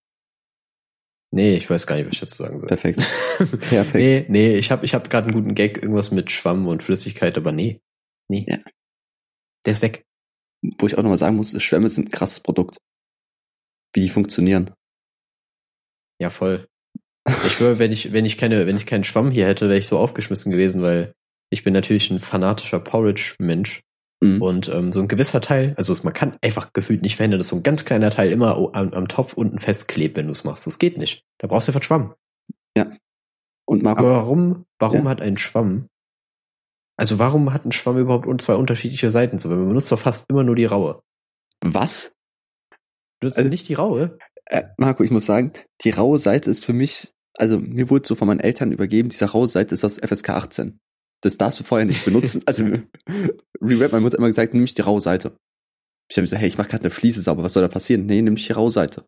[1.32, 2.68] Nee, ich weiß gar nicht, was ich dazu sagen soll.
[2.68, 2.98] Perfekt.
[3.36, 3.94] Perfekt.
[3.94, 7.36] nee, nee, ich habe ich hab gerade einen guten Gag, irgendwas mit Schwamm und Flüssigkeit,
[7.36, 7.80] aber nee.
[8.28, 8.46] Nee.
[8.48, 8.58] Ja.
[9.64, 10.06] Der ist weg.
[10.78, 12.78] Wo ich auch nochmal sagen muss, Schwämme sind ein krasses Produkt.
[13.92, 14.72] Wie die funktionieren.
[16.18, 16.68] Ja, voll.
[17.26, 19.88] Ich schwöre, wenn ich, wenn ich keine, wenn ich keinen Schwamm hier hätte, wäre ich
[19.88, 21.12] so aufgeschmissen gewesen, weil
[21.50, 23.82] ich bin natürlich ein fanatischer Porridge-Mensch.
[24.20, 24.40] Mhm.
[24.40, 27.56] Und ähm, so ein gewisser Teil, also man kann einfach gefühlt nicht verhindern, dass so
[27.56, 30.66] ein ganz kleiner Teil immer am, am Topf unten festklebt, wenn du es machst.
[30.66, 31.24] Das geht nicht.
[31.38, 32.14] Da brauchst du einfach Schwamm.
[32.76, 32.90] Ja.
[33.66, 35.10] Und Marco, Aber warum, warum ja.
[35.10, 35.88] hat ein Schwamm,
[36.96, 39.38] also warum hat ein Schwamm überhaupt zwei unterschiedliche Seiten?
[39.38, 41.02] So, man benutzt doch fast immer nur die raue.
[41.60, 42.14] Was?
[43.20, 44.18] Benutzt also, du nicht die raue?
[44.46, 45.52] Äh, Marco, ich muss sagen,
[45.82, 49.26] die raue Seite ist für mich, also mir wurde so von meinen Eltern übergeben, diese
[49.26, 50.80] raue Seite ist aus FSK 18
[51.20, 52.42] das darfst du vorher nicht benutzen.
[52.46, 52.64] also
[53.60, 55.36] Rewrap, meine Mutter immer gesagt, nimm ich die raue Seite.
[56.08, 58.06] Ich habe mir so, hey, ich mach gerade eine Fliese sauber, was soll da passieren?
[58.06, 59.06] Nee, nimm ich die raue Seite.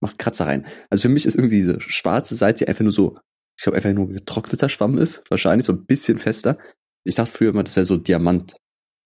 [0.00, 0.66] Macht Kratzer rein.
[0.88, 3.18] Also für mich ist irgendwie diese schwarze Seite, einfach nur so,
[3.58, 6.58] ich glaube einfach nur getrockneter Schwamm ist, wahrscheinlich so ein bisschen fester.
[7.04, 8.52] Ich dachte früher immer, das wäre so Diamant,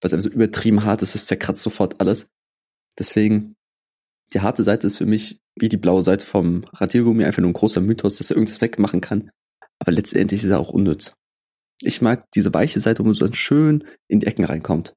[0.00, 2.26] weil es einfach so übertrieben hart ist, es zerkratzt sofort alles.
[2.98, 3.53] Deswegen,
[4.34, 7.54] die harte Seite ist für mich wie die blaue Seite vom Radiergummi einfach nur ein
[7.54, 9.30] großer Mythos, dass er irgendwas wegmachen kann.
[9.78, 11.14] Aber letztendlich ist er auch unnütz.
[11.80, 14.94] Ich mag diese weiche Seite, wo man so schön in die Ecken reinkommt.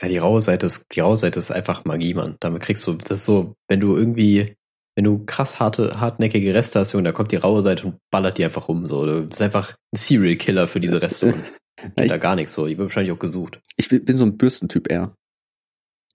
[0.00, 2.36] Ja, die raue Seite ist, die raue Seite ist einfach Magie, Mann.
[2.40, 4.56] Damit kriegst du, das ist so, wenn du irgendwie,
[4.96, 8.38] wenn du krass harte, hartnäckige Reste hast, Junge, da kommt die raue Seite und ballert
[8.38, 9.06] die einfach rum, so.
[9.06, 11.34] Das ist einfach ein Serial Killer für diese Reste.
[11.96, 12.66] Geht da gar nichts so.
[12.66, 13.60] Die wird wahrscheinlich auch gesucht.
[13.76, 15.16] Ich bin so ein Bürstentyp eher.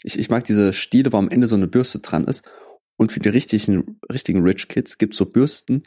[0.07, 2.41] Ich, ich mag diese Stiele, wo am Ende so eine Bürste dran ist.
[2.97, 5.83] Und für die richtigen, richtigen Rich Kids gibt's so Bürsten,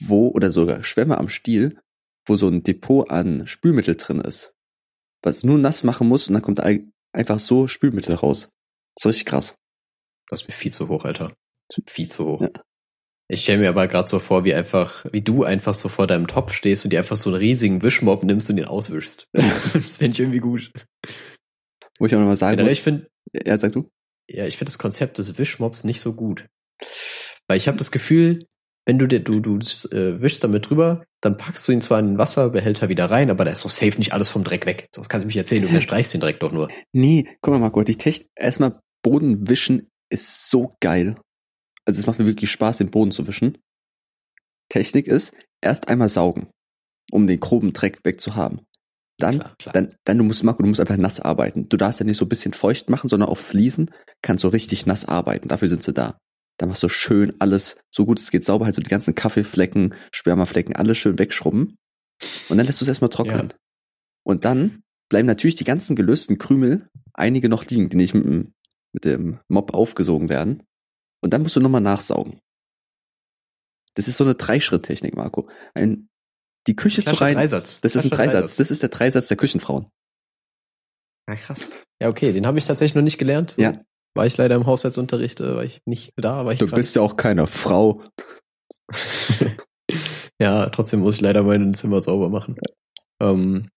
[0.00, 1.76] wo, oder sogar Schwämme am Stiel,
[2.24, 4.54] wo so ein Depot an Spülmittel drin ist.
[5.24, 8.48] Was nur nass machen muss und dann kommt einfach so Spülmittel raus.
[8.94, 9.56] Das ist richtig krass.
[10.28, 11.34] Das ist mir viel zu hoch, Alter.
[11.68, 12.42] Das ist viel zu hoch.
[12.42, 12.50] Ja.
[13.26, 16.28] Ich stelle mir aber gerade so vor, wie einfach, wie du einfach so vor deinem
[16.28, 19.26] Topf stehst und dir einfach so einen riesigen Wischmob nimmst und den auswischst.
[19.32, 20.70] das finde ich irgendwie gut.
[21.98, 22.72] Wo ich auch nochmal sagen ja, muss.
[22.72, 23.88] Ich find, ja, sag du?
[24.30, 26.46] Ja, ich finde das Konzept des Wischmobs nicht so gut.
[27.46, 28.38] Weil ich habe das Gefühl,
[28.88, 32.12] wenn du dir, du, du äh, wischst damit drüber, dann packst du ihn zwar in
[32.12, 34.88] den Wasserbehälter wieder rein, aber da ist doch safe nicht alles vom Dreck weg.
[34.92, 36.70] Das kannst du mich erzählen, du verstreichst den Dreck doch nur.
[36.92, 41.16] Nee, guck mal, Marco, die Technik, erstmal Boden wischen ist so geil.
[41.84, 43.58] Also es macht mir wirklich Spaß, den Boden zu wischen.
[44.70, 46.48] Technik ist, erst einmal saugen,
[47.10, 48.62] um den groben Dreck wegzuhaben.
[49.18, 49.72] Dann, klar, klar.
[49.72, 51.68] dann, dann du musst, Marco, du musst einfach nass arbeiten.
[51.68, 53.90] Du darfst ja nicht so ein bisschen feucht machen, sondern auf Fliesen
[54.22, 55.48] kannst du richtig nass arbeiten.
[55.48, 56.18] Dafür sind sie da.
[56.58, 59.94] Da machst du schön alles, so gut es geht, sauber, halt so die ganzen Kaffeeflecken,
[60.12, 61.78] Spermaflecken, alles schön wegschrubben.
[62.48, 63.50] Und dann lässt du es erstmal trocknen.
[63.50, 63.56] Ja.
[64.24, 68.52] Und dann bleiben natürlich die ganzen gelösten Krümel, einige noch liegen, die nicht mit dem,
[68.92, 70.64] mit dem Mob aufgesogen werden.
[71.20, 72.40] Und dann musst du nochmal nachsaugen.
[73.94, 75.48] Das ist so eine Dreischritt-Technik, Marco.
[75.74, 76.07] Ein,
[76.68, 77.34] die Küche zu rein.
[77.34, 77.80] Dreisatz.
[77.80, 78.32] Das ist ein Dreisatz.
[78.32, 78.56] Dreisatz.
[78.56, 79.88] Das ist der Dreisatz der Küchenfrauen.
[81.28, 81.70] Ja, krass.
[82.00, 83.52] Ja, okay, den habe ich tatsächlich noch nicht gelernt.
[83.52, 83.62] So.
[83.62, 83.82] Ja,
[84.14, 86.44] war ich leider im Haushaltsunterricht, äh, war ich nicht da.
[86.44, 86.76] War ich du krank.
[86.76, 88.02] bist ja auch keine Frau.
[90.40, 92.56] ja, trotzdem muss ich leider mein Zimmer sauber machen.
[93.20, 93.68] Ähm,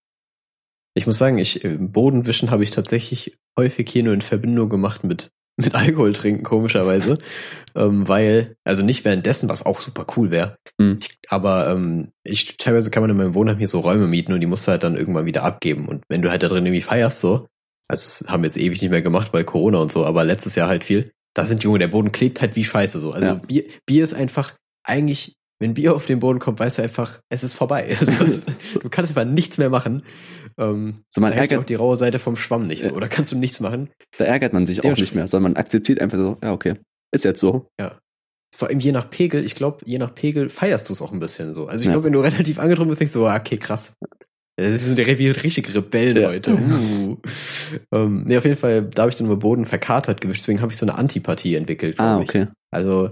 [0.93, 5.04] ich muss sagen, ich äh, Bodenwischen habe ich tatsächlich häufig hier nur in Verbindung gemacht
[5.04, 7.20] mit mit Alkohol trinken, komischerweise.
[7.76, 10.58] ähm, weil, also nicht währenddessen, was auch super cool wäre.
[10.78, 11.00] Mhm.
[11.28, 14.48] aber ähm, ich, teilweise kann man in meinem Wohnheim hier so Räume mieten und die
[14.48, 15.88] musst du halt dann irgendwann wieder abgeben.
[15.88, 17.48] Und wenn du halt da drin irgendwie feierst, so,
[17.88, 20.56] also das haben wir jetzt ewig nicht mehr gemacht, weil Corona und so, aber letztes
[20.56, 21.12] Jahr halt viel.
[21.34, 23.12] Da sind Junge, der Boden klebt halt wie Scheiße so.
[23.12, 23.34] Also ja.
[23.36, 27.44] Bier, Bier ist einfach eigentlich, wenn Bier auf den Boden kommt, weißt du einfach, es
[27.44, 27.96] ist vorbei.
[28.00, 28.12] Also
[28.82, 30.04] du kannst einfach nichts mehr machen.
[30.58, 32.94] Ähm, so man ärgert auch die raue Seite vom Schwamm nicht so.
[32.94, 33.90] Oder kannst du nichts machen?
[34.18, 36.76] Da ärgert man sich auch nicht mehr, sondern man akzeptiert einfach so, ja okay,
[37.12, 37.68] ist jetzt so.
[37.80, 38.00] Ja.
[38.56, 41.20] Vor allem je nach Pegel, ich glaube, je nach Pegel feierst du es auch ein
[41.20, 41.68] bisschen so.
[41.68, 41.94] Also ich ja.
[41.94, 43.94] glaube, wenn du relativ angetrunken bist, denkst du so, ah, okay, krass.
[44.58, 46.30] Wir sind ja richtig Rebellen ja.
[46.30, 46.58] heute.
[47.02, 47.18] Uh.
[47.96, 50.72] ähm, nee, auf jeden Fall, da habe ich dann über Boden verkatert gewischt, deswegen habe
[50.72, 52.00] ich so eine Antipathie entwickelt.
[52.00, 52.44] Ah, okay.
[52.44, 52.50] Ich.
[52.70, 53.12] Also,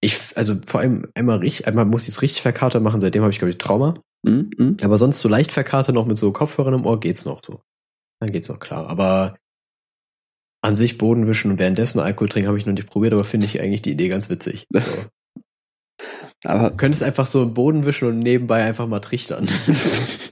[0.00, 3.32] ich, also vor allem einmal richtig, einmal muss ich es richtig verkatert machen, seitdem habe
[3.32, 3.94] ich, glaube ich, Trauma.
[4.24, 4.76] Mm, mm.
[4.82, 7.62] Aber sonst so leicht verkatert noch mit so Kopfhörern im Ohr geht's noch so.
[8.20, 8.88] Dann geht's noch klar.
[8.88, 9.36] Aber
[10.62, 13.46] an sich Boden wischen und währenddessen Alkohol trinken habe ich noch nicht probiert, aber finde
[13.46, 14.66] ich eigentlich die Idee ganz witzig.
[16.42, 16.50] So.
[16.50, 19.48] Aber du könntest einfach so im Boden wischen und nebenbei einfach mal trichtern.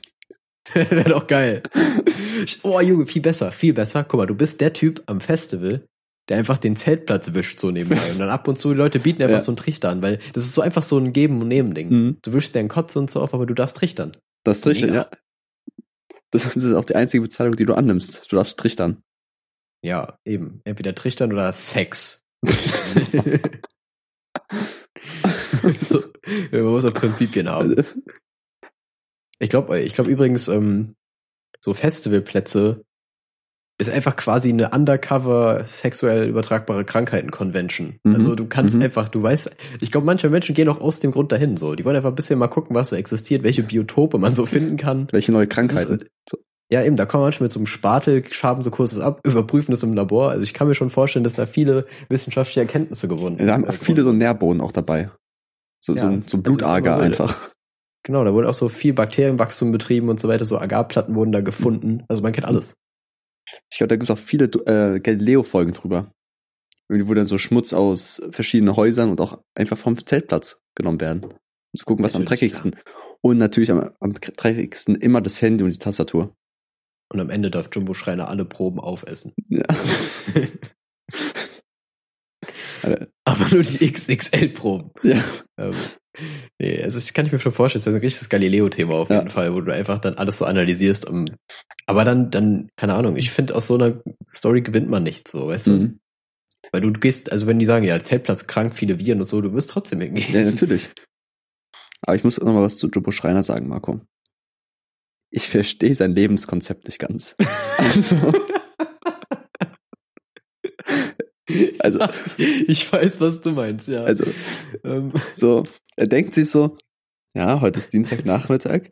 [0.75, 1.63] Wäre doch geil.
[2.63, 4.03] Oh, Junge, viel besser, viel besser.
[4.03, 5.87] Guck mal, du bist der Typ am Festival,
[6.29, 8.13] der einfach den Zeltplatz wischt so nebenbei.
[8.13, 9.41] Und dann ab und zu die Leute bieten einfach ja.
[9.41, 11.91] so einen Trichter an, weil das ist so einfach so ein Geben- und Nehmen-Ding.
[11.91, 12.19] Mhm.
[12.23, 14.17] Du wischst deinen Kotz und so auf, aber du darfst trichtern.
[14.45, 15.11] Das Trichtern, ja.
[16.31, 18.31] Das ist auch die einzige Bezahlung, die du annimmst.
[18.31, 19.03] Du darfst trichtern.
[19.85, 20.61] Ja, eben.
[20.65, 22.25] Entweder trichtern oder Sex.
[25.83, 26.03] so,
[26.51, 27.85] man muss auch Prinzipien haben.
[29.39, 30.95] Ich glaube, ich glaube übrigens, ähm,
[31.61, 32.85] so Festivalplätze
[33.79, 37.95] ist einfach quasi eine undercover sexuell übertragbare Krankheiten-Convention.
[38.05, 38.15] Mhm.
[38.15, 38.83] Also du kannst mhm.
[38.83, 41.75] einfach, du weißt, ich glaube, manche Menschen gehen auch aus dem Grund dahin so.
[41.75, 44.77] Die wollen einfach ein bisschen mal gucken, was so existiert, welche Biotope man so finden
[44.77, 45.09] kann.
[45.11, 45.95] Welche neue Krankheiten.
[45.95, 46.39] Ist,
[46.73, 49.83] ja, eben, da kommen manche mit so einem Spatel, schaben so kurzes ab, überprüfen das
[49.83, 50.31] im Labor.
[50.31, 53.63] Also ich kann mir schon vorstellen, dass da viele wissenschaftliche Erkenntnisse gewonnen werden.
[53.63, 55.11] Da haben viele so Nährbohnen auch dabei.
[55.85, 57.51] So, ja, so, so ein Blutager also einfach.
[58.05, 61.41] Genau, da wurde auch so viel Bakterienwachstum betrieben und so weiter, so Agarplatten wurden da
[61.41, 62.05] gefunden.
[62.09, 62.75] Also man kennt alles.
[63.71, 66.13] Ich glaube, da gibt es auch viele äh, Galileo-Folgen drüber.
[66.89, 71.25] Wo dann so Schmutz aus verschiedenen Häusern und auch einfach vom Zeltplatz genommen werden.
[71.25, 71.33] Um
[71.79, 72.73] zu gucken, was natürlich, am dreckigsten.
[72.73, 72.81] Ja.
[73.23, 76.37] Und natürlich am, am dreckigsten immer das Handy und die Tastatur.
[77.11, 79.33] Und am Ende darf Jumbo Schreiner alle Proben aufessen.
[79.49, 79.65] Ja.
[83.25, 84.91] Aber nur die XXL-Proben.
[85.05, 85.23] Ja.
[85.59, 85.75] Ähm,
[86.59, 89.31] Nee, also das kann ich mir schon vorstellen, das wäre ein richtiges Galileo-Thema auf jeden
[89.31, 91.09] Fall, wo du einfach dann alles so analysierst.
[91.09, 91.27] Um,
[91.87, 95.49] aber dann, dann, keine Ahnung, ich finde, aus so einer Story gewinnt man nichts, so,
[95.49, 95.81] weißt mhm.
[95.81, 95.99] du?
[96.71, 99.41] Weil du, du gehst, also wenn die sagen, ja, Zeltplatz krank, viele Viren und so,
[99.41, 100.35] du wirst trotzdem hingehen.
[100.35, 100.91] Ja, natürlich.
[102.03, 104.01] Aber ich muss noch mal was zu Jumbo Schreiner sagen, Marco.
[105.31, 107.37] Ich verstehe sein Lebenskonzept nicht ganz.
[107.79, 108.17] also,
[111.79, 114.05] also ich weiß, was du meinst, ja.
[114.05, 114.25] Also,
[114.85, 115.13] ähm.
[115.35, 115.65] so,
[115.97, 116.77] er denkt sich so,
[117.35, 118.91] ja, heute ist Dienstagnachmittag.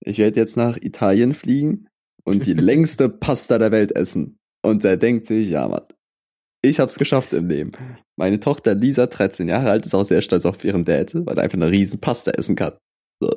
[0.00, 1.88] Ich werde jetzt nach Italien fliegen
[2.24, 4.38] und die längste Pasta der Welt essen.
[4.62, 5.84] Und er denkt sich, ja, Mann,
[6.62, 7.72] ich hab's geschafft im Leben.
[8.16, 11.44] Meine Tochter Lisa, 13 Jahre alt, ist auch sehr stolz auf ihren Dad, weil er
[11.44, 12.72] einfach eine riesen Pasta essen kann.
[13.20, 13.30] So.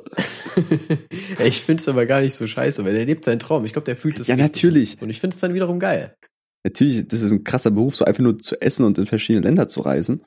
[1.44, 3.64] ich find's aber gar nicht so scheiße, weil er lebt seinen Traum.
[3.64, 4.26] Ich glaube, der fühlt es.
[4.26, 5.00] Ja, natürlich.
[5.00, 6.16] Und ich find's dann wiederum geil
[6.64, 9.68] natürlich, das ist ein krasser Beruf, so einfach nur zu essen und in verschiedene Länder
[9.68, 10.24] zu reisen.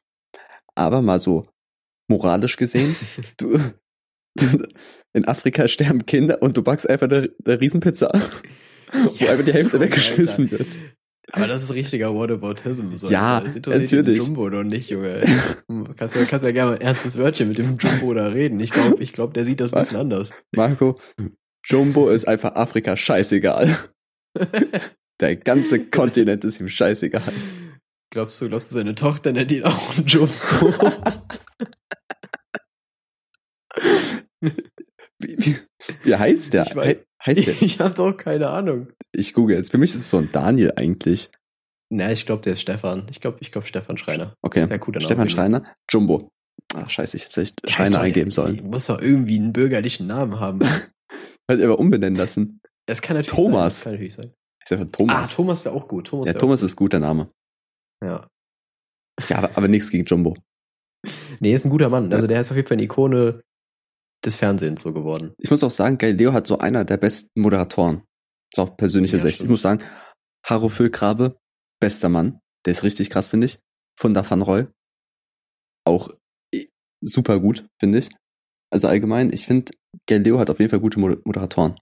[0.76, 1.48] Aber mal so
[2.08, 2.96] moralisch gesehen,
[3.38, 3.60] du,
[5.14, 8.12] in Afrika sterben Kinder und du backst einfach eine, eine Riesenpizza,
[8.92, 10.68] wo einfach die Hälfte weggeschmissen wird.
[11.32, 12.96] Aber das ist richtiger Whataboutism.
[12.96, 13.10] So.
[13.10, 14.18] Ja, das natürlich.
[14.18, 15.24] Jumbo doch nicht, Junge.
[15.96, 18.60] kannst, ja, kannst ja gerne mal ein ernstes Wörtchen mit dem Jumbo da reden.
[18.60, 20.32] Ich glaube, ich glaub, der sieht das ein bisschen anders.
[20.52, 21.00] Marco,
[21.66, 23.78] Jumbo ist einfach Afrika scheißegal.
[25.22, 27.34] Der ganze Kontinent ist ihm scheißegal.
[28.14, 30.32] Glaubst du, glaubst du, seine Tochter nennt ihn auch Jumbo?
[34.40, 34.56] wie,
[35.18, 35.58] wie,
[36.04, 36.68] wie, heißt der?
[36.68, 37.56] Ich, weiß, heißt der?
[37.64, 38.90] ich habe doch keine Ahnung.
[39.14, 39.72] Ich google jetzt.
[39.72, 41.32] Für mich ist es so ein Daniel eigentlich.
[41.90, 43.08] Na, ich glaube, der ist Stefan.
[43.10, 44.36] Ich glaube, ich glaube Stefan Schreiner.
[44.44, 44.68] Okay.
[45.00, 45.64] Stefan Schreiner.
[45.90, 46.30] Jumbo.
[46.76, 48.62] Ach, scheiße, ich hätte vielleicht Schreiner eingeben sollen.
[48.70, 50.60] Muss doch irgendwie einen bürgerlichen Namen haben.
[51.50, 52.62] Halt aber umbenennen lassen.
[52.86, 53.80] Das kann natürlich Thomas.
[53.80, 53.84] sein.
[53.86, 54.34] Kann natürlich sein.
[54.62, 55.32] Ich sag Thomas.
[55.32, 56.06] Ah, Thomas wäre auch gut.
[56.06, 57.32] Thomas ja, Thomas ist gut, der Name.
[58.04, 58.28] Ja.
[59.30, 60.36] Ja, aber, aber nichts gegen Jumbo.
[61.40, 62.12] Nee, ist ein guter Mann.
[62.14, 63.44] Also der ist auf jeden Fall eine Ikone
[64.26, 65.34] des Fernsehens so geworden.
[65.38, 68.04] Ich muss auch sagen, Galileo hat so einer der besten Moderatoren.
[68.56, 69.42] So auf persönlicher ja, Sicht.
[69.42, 69.84] Ich muss sagen,
[70.46, 71.38] Haro Füllgrabe,
[71.80, 72.40] bester Mann.
[72.66, 73.60] Der ist richtig krass, finde ich.
[74.00, 74.68] Funda van Roy.
[75.86, 76.12] Auch
[77.02, 78.10] super gut, finde ich.
[78.72, 79.74] Also allgemein, ich finde,
[80.08, 81.78] Galileo hat auf jeden Fall gute Moderatoren.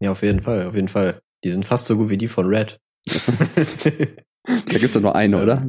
[0.00, 1.20] Ja, auf jeden Fall, auf jeden Fall.
[1.44, 2.78] Die sind fast so gut wie die von Red.
[4.46, 5.66] da gibt's doch nur eine, oder?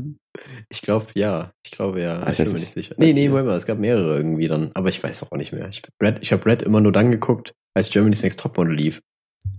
[0.70, 1.52] Ich glaube, ja.
[1.66, 2.22] Ich glaube, ja.
[2.24, 2.96] Ach, ich bin mir nicht sicher.
[2.98, 4.72] Nee, nee, Moment mal, es gab mehrere irgendwie dann.
[4.74, 5.68] Aber ich weiß auch nicht mehr.
[5.70, 9.02] Ich, Red, ich habe Red immer nur dann geguckt, als Germany's Next Topmodel lief.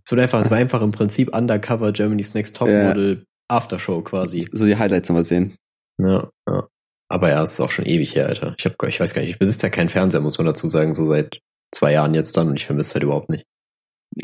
[0.05, 3.25] Es wurde einfach, es war einfach im Prinzip Undercover Germany's Next Topmodel ja.
[3.49, 4.47] Aftershow quasi.
[4.53, 5.57] So die Highlights nochmal sehen.
[6.01, 6.69] Ja, ja.
[7.11, 8.55] Aber ja, es ist auch schon ewig her, Alter.
[8.59, 10.95] Ich, hab, ich weiß gar nicht, ich besitze ja keinen Fernseher, muss man dazu sagen,
[10.95, 11.41] so seit
[11.75, 13.47] zwei Jahren jetzt dann und ich vermisse halt überhaupt nicht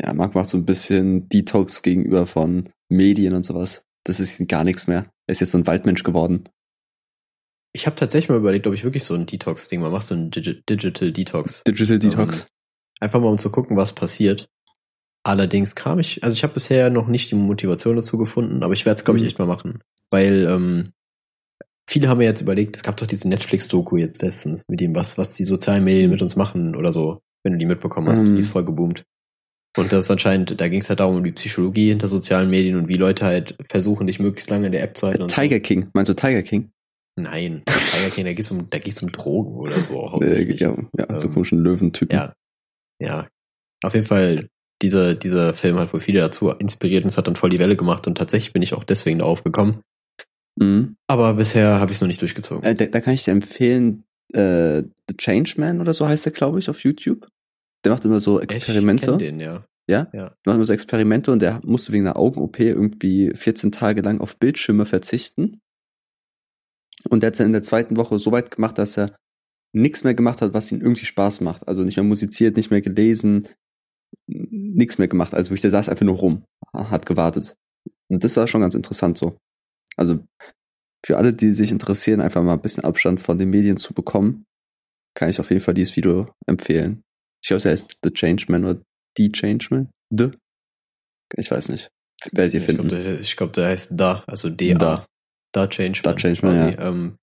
[0.01, 3.83] ja, Marc macht so ein bisschen Detox gegenüber von Medien und sowas.
[4.05, 5.05] Das ist gar nichts mehr.
[5.27, 6.47] Er ist jetzt so ein Waldmensch geworden.
[7.73, 10.31] Ich habe tatsächlich mal überlegt, ob ich wirklich so ein Detox-Ding mal mache, so ein
[10.31, 11.63] Digi Digital Detox.
[11.67, 12.41] Digital Detox.
[12.41, 12.47] Um,
[13.01, 14.47] einfach mal um zu gucken, was passiert.
[15.23, 18.85] Allerdings kam ich, also ich habe bisher noch nicht die Motivation dazu gefunden, aber ich
[18.85, 19.27] werde es, glaube ich, mhm.
[19.27, 19.79] echt mal machen.
[20.11, 20.93] Weil ähm,
[21.89, 25.17] viele haben mir jetzt überlegt, es gab doch diese Netflix-Doku jetzt letztens mit dem, was,
[25.17, 28.21] was die sozialen Medien mit uns machen oder so, wenn du die mitbekommen hast.
[28.21, 28.33] Mhm.
[28.33, 29.03] Die ist voll geboomt.
[29.75, 32.77] Und das ist anscheinend, da ging es halt darum, um die Psychologie hinter sozialen Medien
[32.77, 35.27] und wie Leute halt versuchen, dich möglichst lange in der App zu halten.
[35.27, 35.61] Tiger so.
[35.61, 36.71] King, meinst du Tiger King?
[37.17, 40.59] Nein, Tiger King, da geht's um, da geht's um Drogen oder so hauptsächlich.
[40.59, 42.15] Ja, ja ähm, so komischen Löwentypen.
[42.15, 42.33] Ja,
[42.99, 43.27] ja.
[43.83, 44.47] Auf jeden Fall,
[44.81, 47.75] dieser, dieser Film hat wohl viele dazu inspiriert und es hat dann voll die Welle
[47.75, 49.81] gemacht und tatsächlich bin ich auch deswegen darauf gekommen.
[50.57, 50.95] Mhm.
[51.07, 52.63] Aber bisher habe ich es noch nicht durchgezogen.
[52.63, 56.59] Äh, da, da, kann ich dir empfehlen, äh, The Changeman oder so heißt der, glaube
[56.59, 57.27] ich, auf YouTube.
[57.85, 59.11] Der macht immer so Experimente.
[59.11, 59.65] Ich den, ja.
[59.87, 60.09] Ja?
[60.11, 60.29] ja.
[60.29, 64.19] Der macht immer so Experimente und der musste wegen einer Augen-OP irgendwie 14 Tage lang
[64.19, 65.61] auf Bildschirme verzichten.
[67.07, 69.15] Und der hat es dann in der zweiten Woche so weit gemacht, dass er
[69.73, 71.67] nichts mehr gemacht hat, was ihm irgendwie Spaß macht.
[71.67, 73.47] Also nicht mehr musiziert, nicht mehr gelesen,
[74.25, 75.35] nichts mehr gemacht.
[75.35, 77.55] Also wirklich, der saß einfach nur rum, hat gewartet.
[78.07, 79.37] Und das war schon ganz interessant so.
[79.95, 80.25] Also
[81.05, 84.45] für alle, die sich interessieren, einfach mal ein bisschen Abstand von den Medien zu bekommen,
[85.13, 87.04] kann ich auf jeden Fall dieses Video empfehlen.
[87.41, 88.81] Ich glaube, es heißt The Changeman oder
[89.17, 89.89] The Changeman.
[90.09, 90.31] The?
[91.35, 91.89] Ich weiß nicht.
[92.31, 93.21] Werdet ihr finden.
[93.21, 94.77] Ich glaube, der, heißt Da, also D-A.
[94.77, 95.05] Da.
[95.53, 96.03] Da Changeman.
[96.03, 96.77] Da Changeman, quasi.
[96.77, 96.89] ja.
[96.89, 97.17] Ähm,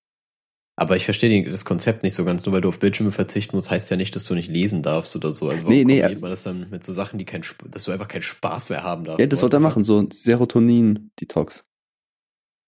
[0.77, 2.45] aber ich verstehe das Konzept nicht so ganz.
[2.45, 5.15] Nur weil du auf Bildschirme verzichten musst, heißt ja nicht, dass du nicht lesen darfst
[5.15, 5.49] oder so.
[5.49, 8.09] Also warum nee, nee, man das dann mit so Sachen, die kein, dass du einfach
[8.09, 9.21] keinen Spaß mehr haben darfst?
[9.21, 11.65] Ja, das sollte er machen, so Serotonin-Detox.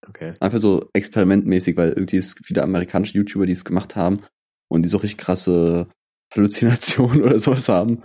[0.07, 0.33] Okay.
[0.39, 4.23] Einfach so experimentmäßig, weil irgendwie es viele amerikanische YouTuber, die es gemacht haben
[4.69, 5.87] und die so richtig krasse
[6.35, 8.03] Halluzinationen oder sowas haben,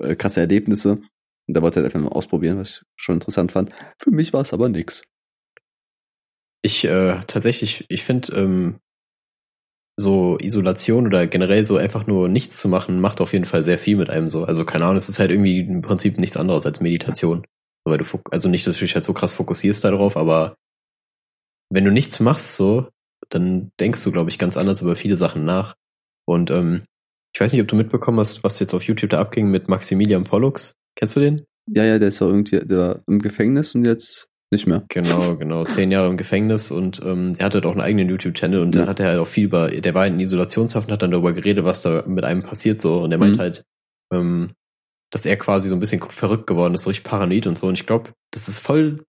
[0.00, 1.00] äh, krasse Erlebnisse.
[1.48, 3.70] Und da wollte er einfach mal ausprobieren, was ich schon interessant fand.
[3.98, 5.02] Für mich war es aber nix.
[6.62, 8.78] Ich äh, tatsächlich, ich finde ähm,
[9.96, 13.78] so Isolation oder generell so einfach nur nichts zu machen, macht auf jeden Fall sehr
[13.78, 14.44] viel mit einem so.
[14.44, 17.44] Also keine Ahnung, es ist halt irgendwie im Prinzip nichts anderes als Meditation.
[17.84, 20.56] Weil du also nicht, dass du dich halt so krass fokussierst darauf, aber
[21.70, 22.88] wenn du nichts machst so,
[23.28, 25.74] dann denkst du, glaube ich, ganz anders über viele Sachen nach.
[26.26, 26.84] Und ähm,
[27.34, 30.24] ich weiß nicht, ob du mitbekommen hast, was jetzt auf YouTube da abging mit Maximilian
[30.24, 30.74] Pollux.
[30.96, 31.42] Kennst du den?
[31.70, 34.84] Ja, ja, der ist doch irgendwie der war im Gefängnis und jetzt nicht mehr.
[34.88, 35.64] Genau, genau.
[35.64, 38.80] Zehn Jahre im Gefängnis und ähm, er hatte halt auch einen eigenen YouTube-Channel und ja.
[38.80, 41.32] dann hat er halt auch viel über, der war in Isolationshaft und hat dann darüber
[41.32, 43.02] geredet, was da mit einem passiert so.
[43.02, 43.40] Und er meint mhm.
[43.40, 43.64] halt,
[44.12, 44.50] ähm,
[45.10, 47.66] dass er quasi so ein bisschen verrückt geworden ist, so richtig paranoid und so.
[47.66, 49.04] Und ich glaube, das ist voll,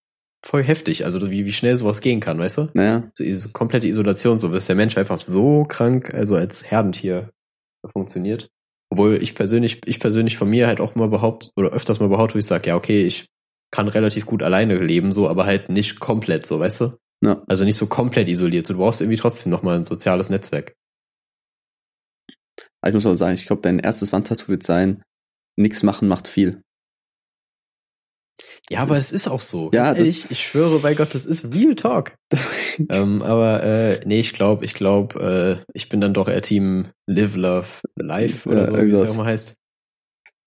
[0.45, 2.69] voll heftig, also wie, wie schnell sowas gehen kann, weißt du?
[2.73, 3.12] Naja.
[3.13, 7.31] So, so komplette Isolation, so dass der Mensch einfach so krank, also als Herdentier
[7.91, 8.50] funktioniert.
[8.89, 12.36] Obwohl ich persönlich, ich persönlich von mir halt auch mal behaupte, oder öfters mal behaupte,
[12.36, 13.28] wo ich sage, ja, okay, ich
[13.72, 16.98] kann relativ gut alleine leben, so, aber halt nicht komplett, so, weißt du?
[17.24, 17.41] Ja.
[17.48, 18.67] Also nicht so komplett isoliert.
[18.67, 20.76] So, du brauchst irgendwie trotzdem nochmal ein soziales Netzwerk.
[22.86, 25.02] Ich muss aber sagen, ich glaube, dein erstes Wandtattoo wird sein,
[25.58, 26.62] nichts machen macht viel.
[28.69, 29.69] Ja, aber es ist auch so.
[29.73, 32.15] Ja, ehrlich, ich schwöre bei Gott, das ist Real Talk.
[32.89, 36.88] ähm, aber äh, nee, ich glaube, ich glaube, äh, ich bin dann doch eher Team
[37.06, 39.54] Live, Love, Life oder so, wie es auch immer heißt.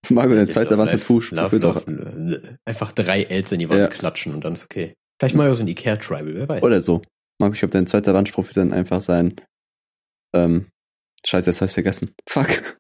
[0.09, 1.33] Marco, der zweite Wand hat Fuß.
[2.65, 3.89] Einfach drei Ls in die Wand ja.
[3.89, 4.95] klatschen und dann ist okay.
[5.19, 6.63] Vielleicht mal so ein Ikea-Tribal, wer weiß.
[6.63, 7.03] Oder so.
[7.41, 9.35] Marco, ich glaube, dein zweiter Wandspruch wird dann einfach sein,
[10.35, 10.69] ähm,
[11.27, 12.15] scheiße, jetzt habe ich vergessen.
[12.29, 12.79] Fuck.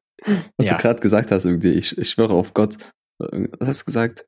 [0.56, 0.76] Was ja.
[0.76, 1.72] du gerade gesagt hast irgendwie.
[1.72, 2.78] Ich, ich schwöre auf Gott.
[3.18, 4.26] Was hast du gesagt?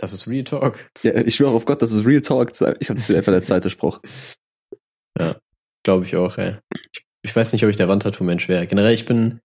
[0.00, 0.90] Das ist Real Talk.
[1.02, 2.52] Ja, ich schwöre auf Gott, das ist Real Talk.
[2.52, 4.00] Ich glaube, das wird einfach der zweite Spruch.
[5.18, 5.36] Ja,
[5.84, 6.56] glaube ich auch, ey.
[6.92, 8.66] Ich, ich weiß nicht, ob ich der Wandtattoo-Mensch wäre.
[8.66, 9.40] Generell, ich bin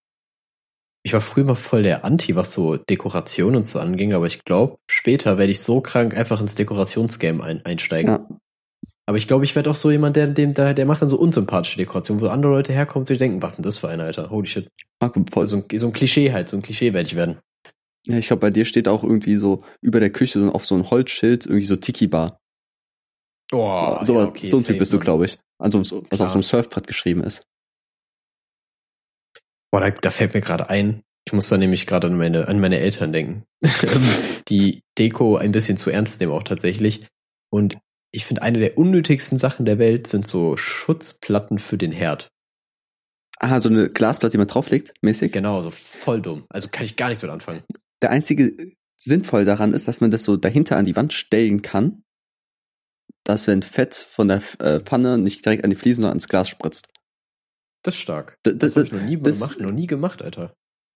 [1.05, 4.43] ich war früher mal voll der Anti, was so Dekoration und so anging, aber ich
[4.43, 8.11] glaube, später werde ich so krank einfach ins Dekorationsgame ein, einsteigen.
[8.11, 8.27] Ja.
[9.05, 11.19] Aber ich glaube, ich werde auch so jemand, der, dem, der, der macht dann so
[11.19, 14.31] unsympathische Dekorationen, wo andere Leute herkommen und sich denken, was denn das für ein Alter?
[14.31, 14.67] Holy shit.
[14.99, 15.45] Ah, voll.
[15.45, 17.37] So, ein, so ein Klischee halt, so ein Klischee werde ich werden.
[18.05, 20.75] Ja, ich glaube, bei dir steht auch irgendwie so über der Küche so auf so
[20.75, 22.39] ein Holzschild irgendwie so Tiki-Bar.
[23.51, 25.39] Oh, so, ja, okay, so ein Typ bist du, glaube ich.
[25.59, 27.43] Also, was auf so einem Surfbrett geschrieben ist.
[29.71, 32.59] Boah, da, da fällt mir gerade ein, ich muss da nämlich gerade an meine, an
[32.59, 33.45] meine Eltern denken.
[34.47, 37.07] die Deko ein bisschen zu ernst nehmen auch tatsächlich.
[37.51, 37.77] Und
[38.11, 42.29] ich finde, eine der unnötigsten Sachen der Welt sind so Schutzplatten für den Herd.
[43.39, 45.31] Aha, so eine Glasplatte, die man drauflegt, mäßig?
[45.31, 46.45] Genau, so voll dumm.
[46.49, 47.63] Also kann ich gar nichts mit anfangen.
[48.05, 52.03] Der einzige sinnvoll daran ist, dass man das so dahinter an die Wand stellen kann,
[53.23, 56.47] dass wenn Fett von der äh, Pfanne nicht direkt an die Fliesen, sondern ans Glas
[56.47, 56.87] spritzt.
[57.81, 58.37] Das ist stark.
[58.43, 60.53] Das, das, das habe ich noch nie das, gemacht, noch nie gemacht, Alter.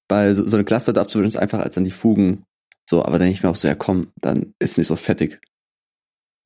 [0.07, 2.43] Weil so, so eine Glasplatte abzuwischen ist einfacher als dann die Fugen.
[2.87, 5.41] So, aber dann ich mir auch so, ja komm, dann ist nicht so fettig.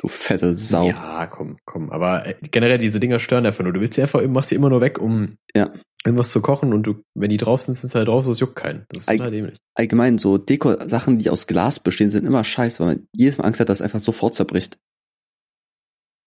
[0.03, 0.89] Du fette Sau.
[0.89, 1.89] Ja, komm, komm.
[1.89, 3.71] Aber äh, generell diese Dinger stören einfach nur.
[3.71, 5.71] Du willst sie einfach, machst sie immer nur weg, um ja.
[6.03, 8.41] irgendwas zu kochen und du, wenn die drauf sind, sind sie halt drauf, so es
[8.41, 8.85] juckt keinen.
[8.89, 9.57] Das ist total dämlich.
[9.75, 13.61] Allgemein, so Deko-Sachen, die aus Glas bestehen, sind immer scheiße, weil man jedes Mal Angst
[13.61, 14.77] hat, dass es einfach sofort zerbricht.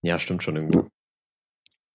[0.00, 0.88] Ja, stimmt schon irgendwo.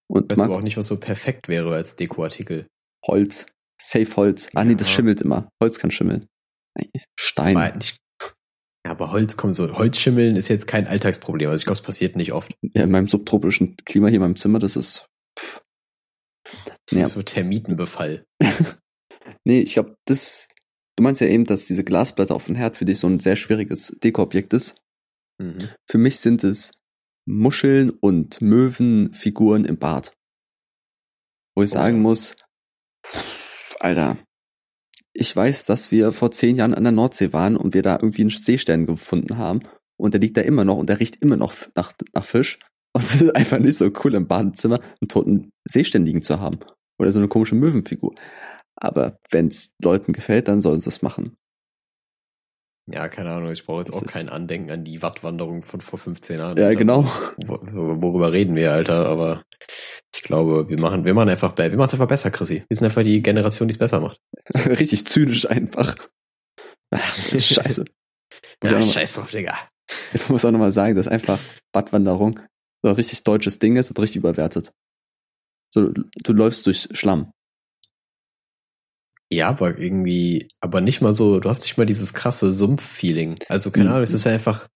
[0.07, 2.67] Und weiß aber auch nicht, was so perfekt wäre als Dekoartikel.
[3.07, 3.47] Holz.
[3.81, 4.49] Safe Holz.
[4.53, 5.49] Ah, nee, das schimmelt immer.
[5.59, 6.27] Holz kann schimmeln.
[7.17, 7.77] Stein.
[7.77, 7.97] Nicht,
[8.85, 9.77] ja, aber Holz kommt so.
[9.77, 11.49] Holzschimmeln ist jetzt kein Alltagsproblem.
[11.49, 12.53] Also ich glaube, es passiert nicht oft.
[12.61, 15.07] Ja, in meinem subtropischen Klima hier in meinem Zimmer, das ist.
[15.37, 15.61] Pff.
[16.91, 17.05] Ja.
[17.05, 18.25] So Termitenbefall.
[19.45, 20.47] nee, ich glaube, das.
[20.97, 23.35] Du meinst ja eben, dass diese Glasplatte auf dem Herd für dich so ein sehr
[23.35, 24.75] schwieriges Dekoobjekt ist.
[25.39, 25.69] Mhm.
[25.89, 26.71] Für mich sind es
[27.25, 30.11] Muscheln und Möwenfiguren im Bad.
[31.55, 31.73] Wo ich oh.
[31.73, 32.35] sagen muss,
[33.79, 34.17] Alter,
[35.13, 38.21] ich weiß, dass wir vor zehn Jahren an der Nordsee waren und wir da irgendwie
[38.21, 39.61] einen Seestern gefunden haben
[39.97, 42.59] und der liegt da immer noch und der riecht immer noch nach, nach Fisch.
[42.93, 46.59] Und es ist einfach nicht so cool im Badezimmer einen toten Seestern liegen zu haben.
[46.99, 48.13] Oder so eine komische Möwenfigur.
[48.75, 51.37] Aber wenn es Leuten gefällt, dann sollen sie es machen.
[52.93, 55.99] Ja, keine Ahnung, ich brauche jetzt das auch kein Andenken an die Wattwanderung von vor
[55.99, 56.57] 15 Jahren.
[56.57, 57.05] Ja, genau.
[57.47, 59.05] Also, worüber reden wir, Alter?
[59.07, 59.43] Aber
[60.13, 62.63] ich glaube, wir machen, wir machen einfach, wir machen es einfach besser, Chrissy.
[62.67, 64.19] Wir sind einfach die Generation, die es besser macht.
[64.55, 65.95] Richtig zynisch einfach.
[66.91, 67.85] Ach, scheiße.
[68.63, 69.55] ja, scheiß drauf, Digga.
[70.13, 71.39] Ich muss auch nochmal sagen, dass einfach
[71.73, 72.39] Wattwanderung
[72.81, 74.73] so ein richtig deutsches Ding ist und richtig überwertet.
[75.73, 77.31] So, du läufst durch Schlamm.
[79.31, 83.35] Ja, aber irgendwie, aber nicht mal so, du hast nicht mal dieses krasse Sumpf-Feeling.
[83.47, 83.91] Also, keine mhm.
[83.91, 84.67] Ahnung, es ist ja einfach,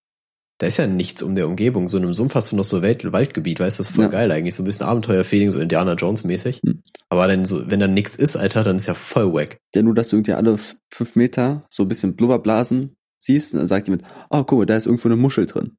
[0.59, 1.89] da ist ja nichts um der Umgebung.
[1.89, 4.05] So in einem Sumpf hast du noch so Welt Waldgebiet, weißt du, das ist voll
[4.05, 4.11] ja.
[4.11, 4.55] geil eigentlich.
[4.55, 6.61] So ein bisschen Abenteuer-Feeling, so Indiana Jones-mäßig.
[6.63, 6.81] Mhm.
[7.09, 9.57] Aber dann so, wenn da nichts ist, Alter, dann ist ja voll wack.
[9.73, 10.57] Ja, nur, dass du irgendwie alle
[10.89, 14.77] fünf Meter so ein bisschen Blubberblasen siehst und dann sagt jemand, oh, guck mal, da
[14.77, 15.75] ist irgendwo eine Muschel drin.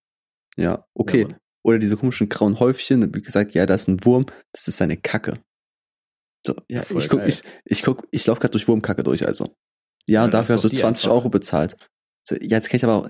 [0.59, 1.27] Ja, okay.
[1.31, 4.69] Ja, Oder diese komischen grauen Häufchen, dann wird gesagt, ja, da ist ein Wurm, das
[4.69, 5.39] ist seine Kacke.
[6.69, 9.57] Ja, ich guck, ich, ich guck, ich laufe gerade durch Wurmkacke durch, also.
[10.07, 11.17] Ja, ja dafür hast du 20 einfach.
[11.17, 11.77] Euro bezahlt.
[12.31, 13.09] Ja, jetzt kann ich aber auch,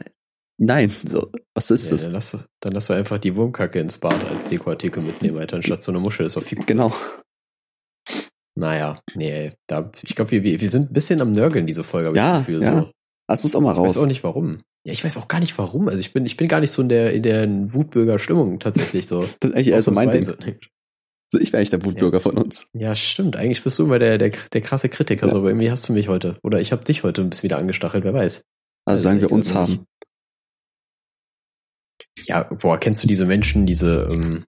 [0.59, 2.03] nein, so, was ist ja, das?
[2.05, 5.57] Dann lass, du, dann lass du einfach die Wurmkacke ins Bad als Dekoartikel mitnehmen, Alter,
[5.57, 6.95] anstatt so eine Muschel, ist doch viel Genau.
[8.59, 12.17] Naja, nee, da, ich glaube, wir, wir sind ein bisschen am Nörgeln, diese Folge, habe
[12.17, 12.81] ja, ich das Gefühl, ja.
[12.81, 12.91] so.
[13.29, 13.91] Das muss auch mal raus.
[13.91, 14.63] Ich weiß auch nicht warum.
[14.85, 15.89] Ja, ich weiß auch gar nicht warum.
[15.89, 19.23] Also ich bin, ich bin gar nicht so in der, in der Wutbürger-Stimmung tatsächlich so.
[19.41, 20.25] das ist eigentlich eher so mein Ding.
[21.33, 22.21] Also ich wäre eigentlich der Wutbürger ja.
[22.21, 22.69] von uns.
[22.73, 23.37] Ja, stimmt.
[23.37, 25.33] Eigentlich bist du immer der, der, der krasse Kritiker, ja.
[25.33, 26.39] so, aber irgendwie hast du mich heute.
[26.43, 28.43] Oder ich habe dich heute ein bisschen wieder angestachelt, wer weiß.
[28.85, 29.87] Also sagen wir uns haben.
[32.25, 34.45] Ja, boah, kennst du diese Menschen, diese, ähm,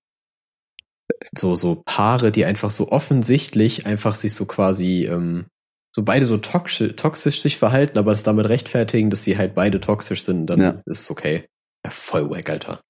[1.36, 5.46] so, so Paare, die einfach so offensichtlich einfach sich so quasi, ähm,
[5.94, 9.80] so beide so toxisch, toxisch sich verhalten, aber das damit rechtfertigen, dass sie halt beide
[9.80, 10.70] toxisch sind, dann ja.
[10.86, 11.46] ist es okay.
[11.84, 12.80] Ja, voll wack, Alter.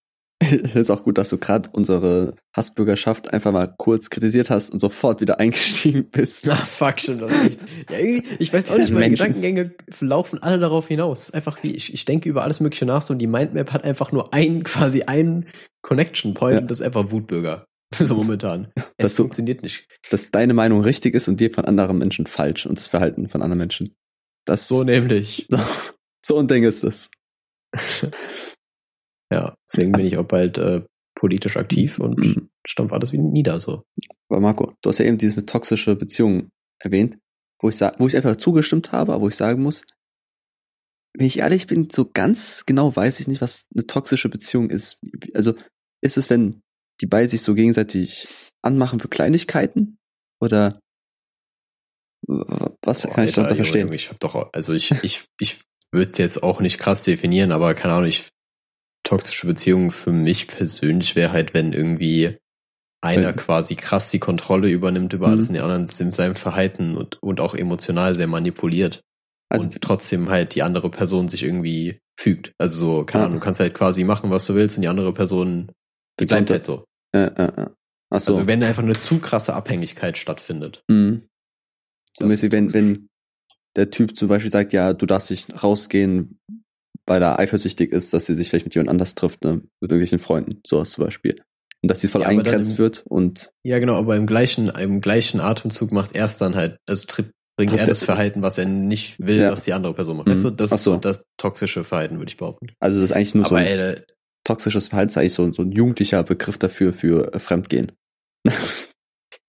[0.41, 4.71] Ich finde es auch gut, dass du gerade unsere Hassbürgerschaft einfach mal kurz kritisiert hast
[4.71, 6.49] und sofort wieder eingestiegen bist.
[6.49, 7.61] Ah, fuck, schon das nicht.
[7.91, 7.99] Ja,
[8.39, 9.27] ich weiß auch nicht, meine Menschen.
[9.27, 11.33] Gedankengänge laufen alle darauf hinaus.
[11.33, 14.13] Einfach wie, ich, ich denke über alles Mögliche nach so und die Mindmap hat einfach
[14.13, 15.47] nur ein, quasi einen
[15.83, 16.61] Connection Point ja.
[16.61, 17.65] und das ist einfach Wutbürger.
[17.99, 18.69] So momentan.
[18.99, 19.87] Es du, funktioniert nicht.
[20.11, 23.41] Dass deine Meinung richtig ist und dir von anderen Menschen falsch und das Verhalten von
[23.41, 23.97] anderen Menschen.
[24.45, 25.47] Das, so nämlich.
[25.49, 25.59] So,
[26.23, 27.11] so ein Ding ist das.
[29.33, 30.83] Ja, deswegen bin ich auch bald äh,
[31.15, 32.51] politisch aktiv und mhm.
[32.67, 33.83] stampf alles wieder nieder so.
[34.29, 37.19] Aber Marco, du hast ja eben dieses mit toxische Beziehungen erwähnt,
[37.61, 39.83] wo ich sag, wo ich einfach zugestimmt habe, aber wo ich sagen muss,
[41.15, 45.01] wenn ich ehrlich bin, so ganz genau weiß ich nicht, was eine toxische Beziehung ist.
[45.35, 45.55] Also
[46.01, 46.61] ist es, wenn
[47.01, 48.29] die beide sich so gegenseitig
[48.63, 49.99] anmachen für Kleinigkeiten?
[50.41, 50.79] Oder
[52.27, 53.93] was Boah, kann ich Alter, da verstehen?
[53.93, 55.61] Ich hab doch, also ich, ich, ich
[55.93, 58.29] würde es jetzt auch nicht krass definieren, aber keine Ahnung, ich,
[59.09, 62.37] toxische Beziehungen für mich persönlich wäre halt, wenn irgendwie
[63.01, 65.49] einer quasi krass die Kontrolle übernimmt über alles mhm.
[65.49, 69.03] und die anderen sind seinem Verhalten und, und auch emotional sehr manipuliert.
[69.49, 72.53] Also und trotzdem halt die andere Person sich irgendwie fügt.
[72.59, 75.15] Also so, keine Ahnung, du kannst halt quasi machen, was du willst und die andere
[75.15, 75.73] Person
[76.19, 76.85] bleibt halt so.
[77.15, 77.71] Äh, äh, äh.
[78.11, 78.35] Ach so.
[78.35, 80.83] Also wenn einfach eine zu krasse Abhängigkeit stattfindet.
[80.89, 81.29] Mhm.
[82.19, 83.09] So mäßig, wenn, wenn
[83.77, 86.39] der Typ zum Beispiel sagt, ja, du darfst nicht rausgehen,
[87.09, 89.63] weil er eifersüchtig ist, dass sie sich vielleicht mit jemand anders trifft, ne?
[89.81, 91.41] mit irgendwelchen Freunden, sowas zum Beispiel.
[91.83, 93.53] Und dass sie voll ja, eingegrenzt im, wird und.
[93.65, 97.31] Ja, genau, aber im gleichen, im gleichen Atemzug macht er es dann halt, also tritt,
[97.57, 99.53] bringt er das Verhalten, was er nicht will, ja.
[99.53, 100.27] was die andere Person macht.
[100.27, 100.33] Mhm.
[100.33, 100.95] Weißt du, das Ach so.
[100.95, 102.69] ist so das toxische Verhalten, würde ich behaupten.
[102.79, 103.65] Also das ist eigentlich nur aber, so.
[103.65, 103.97] Ey,
[104.45, 107.93] toxisches Verhalten ist eigentlich so, so ein jugendlicher Begriff dafür für äh, Fremdgehen.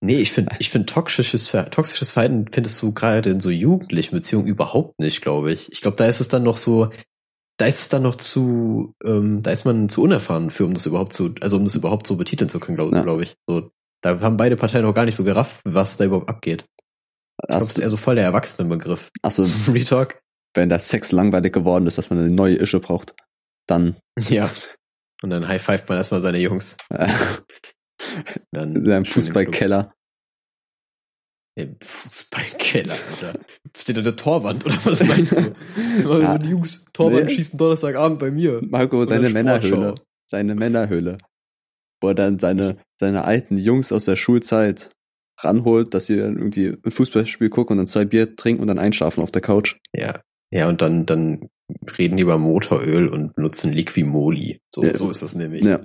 [0.00, 4.46] nee, ich finde, ich finde toxisches, toxisches Verhalten findest du gerade in so jugendlichen Beziehungen
[4.46, 5.70] überhaupt nicht, glaube ich.
[5.72, 6.90] Ich glaube, da ist es dann noch so,
[7.60, 10.86] da ist es dann noch zu, ähm, da ist man zu unerfahren für, um das
[10.86, 13.02] überhaupt zu, also um das überhaupt so betiteln zu können, glaube ja.
[13.02, 13.36] glaub ich.
[13.46, 13.70] So,
[14.00, 16.64] da haben beide Parteien noch gar nicht so gerafft, was da überhaupt abgeht.
[17.42, 19.10] Ich glaube, das ist eher so voll der Erwachsenenbegriff.
[19.20, 19.44] Achso.
[19.44, 20.22] So Retalk.
[20.54, 23.14] Wenn der Sex langweilig geworden ist, dass man eine neue Ische braucht,
[23.66, 23.96] dann.
[24.28, 24.50] Ja.
[25.22, 26.78] Und dann high-five man erstmal seine Jungs.
[28.52, 29.92] dann In seinem Fußballkeller.
[31.56, 33.40] Im Fußballkeller, Alter.
[33.76, 35.54] Steht da der Torwand oder was meinst du?
[36.20, 36.38] ja.
[36.38, 37.34] Die Jungs, Torwand nee.
[37.34, 38.60] schießen Donnerstagabend bei mir.
[38.62, 39.96] Marco, seine Männerhöhle.
[40.26, 41.18] Seine Männerhöhle.
[42.00, 44.90] Wo er dann seine, seine alten Jungs aus der Schulzeit
[45.38, 48.78] ranholt, dass sie dann irgendwie ein Fußballspiel gucken und dann zwei Bier trinken und dann
[48.78, 49.76] einschlafen auf der Couch.
[49.92, 50.20] Ja.
[50.52, 51.48] Ja, und dann, dann
[51.98, 54.60] reden die über Motoröl und benutzen Liquimoli.
[54.74, 54.96] So, ja.
[54.96, 55.62] so ist das nämlich.
[55.62, 55.80] Ja.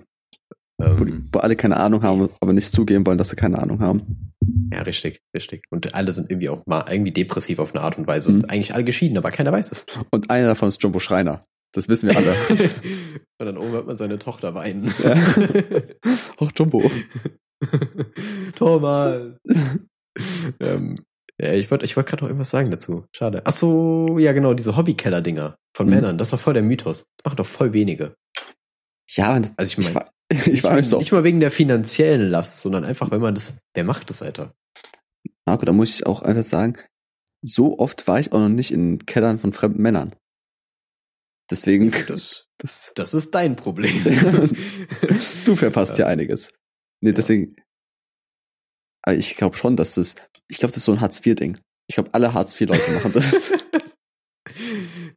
[0.82, 3.60] Ähm, wo, die, wo alle keine Ahnung haben, aber nicht zugeben wollen, dass sie keine
[3.60, 4.34] Ahnung haben.
[4.72, 5.64] Ja, richtig, richtig.
[5.70, 8.30] Und alle sind irgendwie auch mal irgendwie depressiv auf eine Art und Weise.
[8.30, 8.36] Mhm.
[8.36, 9.86] Und eigentlich alle geschieden, aber keiner weiß es.
[10.12, 11.42] Und einer davon ist Jumbo Schreiner.
[11.74, 12.36] Das wissen wir alle.
[13.40, 14.94] und dann oben hört man seine Tochter weinen.
[15.04, 15.16] Ja.
[16.38, 16.90] Auch Jumbo.
[18.56, 19.34] Thomas.
[20.60, 20.96] ähm,
[21.40, 23.06] ja, ich wollte ich wollt gerade noch irgendwas sagen dazu.
[23.12, 23.42] Schade.
[23.44, 25.94] Ach so, ja genau, diese Hobbykeller-Dinger von mhm.
[25.94, 26.18] Männern.
[26.18, 27.06] Das ist doch voll der Mythos.
[27.18, 28.16] Das machen doch voll wenige.
[29.12, 31.00] Ja, also ich meine, ich, ich war nicht so.
[31.00, 34.54] Nicht mal wegen der finanziellen Last, sondern einfach, wenn man das, wer macht das, Alter?
[35.46, 36.78] Marco, da muss ich auch einfach sagen,
[37.42, 40.16] so oft war ich auch noch nicht in Kellern von fremden Männern.
[41.50, 41.92] Deswegen.
[42.08, 44.04] Das, das, das ist dein Problem.
[45.46, 46.50] du verpasst ja, ja einiges.
[47.02, 47.16] Nee, ja.
[47.16, 47.56] deswegen.
[49.04, 50.16] Aber ich glaube schon, dass das,
[50.48, 51.60] ich glaube, das ist so ein Hartz-IV-Ding.
[51.88, 53.52] Ich glaube, alle Hartz-IV-Leute machen das.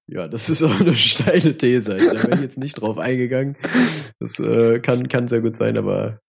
[0.06, 1.96] Ja, das ist auch eine steile These.
[1.96, 3.56] Da bin ich jetzt nicht drauf eingegangen.
[4.20, 6.20] Das äh, kann, kann sehr gut sein, aber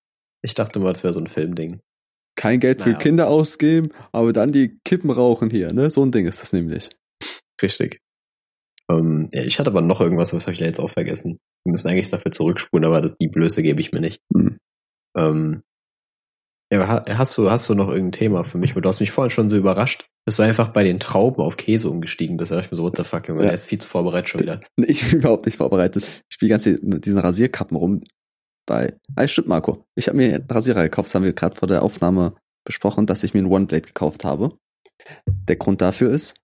[0.41, 1.81] ich dachte mal, das wäre so ein Filmding.
[2.35, 2.93] Kein Geld naja.
[2.93, 5.89] für Kinder ausgeben, aber dann die Kippen rauchen hier, ne?
[5.89, 6.89] So ein Ding ist das nämlich.
[7.61, 7.99] Richtig.
[8.89, 11.39] Ähm, ja, ich hatte aber noch irgendwas, was habe ich da jetzt auch vergessen.
[11.65, 14.21] Wir müssen eigentlich dafür zurückspulen, aber das, die Blöße gebe ich mir nicht.
[14.33, 14.57] Mhm.
[15.17, 15.63] Ähm,
[16.71, 18.73] ja, hast du, hast du noch irgendein Thema für mich?
[18.73, 21.89] Du hast mich vorhin schon so überrascht, dass du einfach bei den Trauben auf Käse
[21.89, 22.51] umgestiegen bist.
[22.51, 23.47] Da dachte ich mir so, what the fuck, Junge, ja.
[23.47, 24.61] der ist viel zu vorbereitet schon wieder.
[24.77, 26.03] Ich bin überhaupt nicht vorbereitet.
[26.03, 28.03] Ich spiele ganz mit diesen Rasierkappen rum.
[28.67, 29.85] Bei, ah, stimmt, Marco.
[29.95, 33.23] Ich habe mir einen Rasierer gekauft, das haben wir gerade vor der Aufnahme besprochen, dass
[33.23, 34.55] ich mir einen One-Blade gekauft habe.
[35.25, 36.35] Der Grund dafür ist,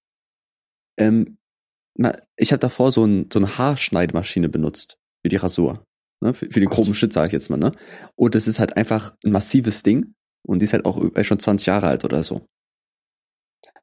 [0.98, 1.38] ähm,
[2.36, 5.86] ich habe davor so, ein, so eine Haarschneidemaschine benutzt für die Rasur.
[6.24, 6.34] Ne?
[6.34, 7.58] Für, für den groben Schnitt, sage ich jetzt mal.
[7.58, 7.72] Ne?
[8.16, 10.16] Und das ist halt einfach ein massives Ding.
[10.42, 12.48] Und die ist halt auch schon 20 Jahre alt oder so.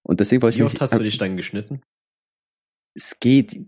[0.03, 0.61] Und deswegen wollte ich.
[0.61, 1.83] Wie oft hast du dich dann geschnitten?
[2.95, 3.61] Es geht.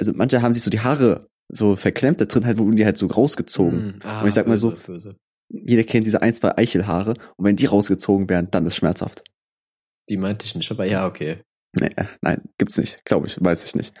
[0.00, 2.96] Also manche haben sich so die Haare so verklemmt da drin, halt wurden die halt
[2.96, 3.98] so rausgezogen.
[3.98, 5.16] Mm, ah, und ich sag mal so, böse.
[5.48, 9.22] jeder kennt diese ein, zwei Eichelhaare und wenn die rausgezogen werden, dann ist schmerzhaft.
[10.08, 11.42] Die meinte ich nicht, aber ja, okay.
[11.78, 13.94] Nee, nein, gibt's nicht, glaube ich, weiß ich nicht.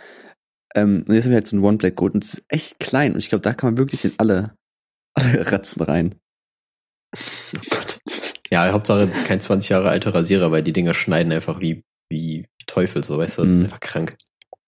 [0.74, 3.12] Ähm, und jetzt haben wir halt so ein One-Blade Gold und es ist echt klein
[3.12, 4.56] und ich glaube, da kann man wirklich in alle,
[5.14, 6.14] alle Ratzen rein.
[7.54, 8.00] Oh Gott.
[8.52, 13.02] Ja, Hauptsache kein 20 Jahre alter Rasierer, weil die Dinger schneiden einfach wie, wie Teufel,
[13.02, 13.64] so, weißt du, das ist mhm.
[13.64, 14.14] einfach krank.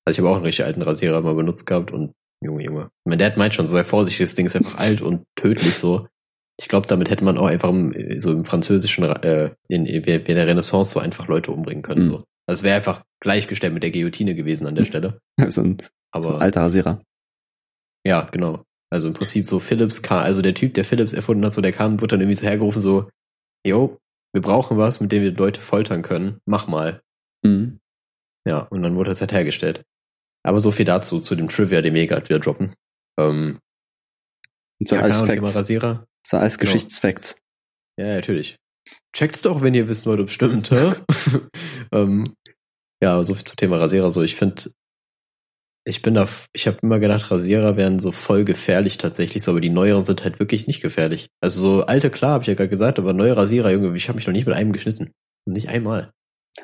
[0.07, 2.91] Also ich habe auch einen richtig alten Rasierer mal benutzt gehabt und Junge, Junge.
[3.05, 6.09] Mein Dad meint schon, so sei vorsichtig, das Ding ist einfach alt und tödlich so.
[6.59, 10.47] Ich glaube, damit hätte man auch einfach im, so im französischen, äh, in, in der
[10.47, 12.05] Renaissance so einfach Leute umbringen können.
[12.05, 12.09] Mhm.
[12.09, 12.15] So.
[12.47, 15.19] Also es wäre einfach gleichgestellt mit der Guillotine gewesen an der Stelle.
[15.51, 17.03] so, ein, Aber, so ein alter Rasierer.
[18.07, 18.63] Ja, genau.
[18.91, 21.73] Also im Prinzip so Philips kam, also der Typ, der Philips erfunden hat, so der
[21.73, 23.11] kam, wurde dann irgendwie so hergerufen, so,
[23.67, 23.99] jo,
[24.33, 26.41] wir brauchen was, mit dem wir Leute foltern können.
[26.45, 27.03] Mach mal.
[27.43, 27.81] Mhm.
[28.47, 29.85] Ja, und dann wurde das halt hergestellt.
[30.43, 32.75] Aber so viel dazu, zu dem Trivia, den wir gerade wieder droppen.
[33.19, 33.59] Ähm,
[34.81, 35.55] und so ja, als Facts.
[35.55, 36.07] Rasierer.
[36.27, 36.73] So als genau.
[36.73, 37.39] Geschichtsfacts.
[37.99, 38.57] Ja, natürlich.
[39.15, 40.71] Checkt's doch, wenn ihr wissen wollt, ob es stimmt.
[41.93, 42.35] ähm,
[43.03, 44.11] ja, so viel zum Thema Rasierer.
[44.11, 44.71] So, ich finde,
[45.87, 49.61] ich bin da, ich habe immer gedacht, Rasierer wären so voll gefährlich tatsächlich, so, aber
[49.61, 51.29] die neueren sind halt wirklich nicht gefährlich.
[51.41, 54.17] Also so alte, klar, habe ich ja gerade gesagt, aber neue Rasierer, Junge, ich habe
[54.17, 55.11] mich noch nicht mit einem geschnitten.
[55.47, 56.11] Nicht einmal.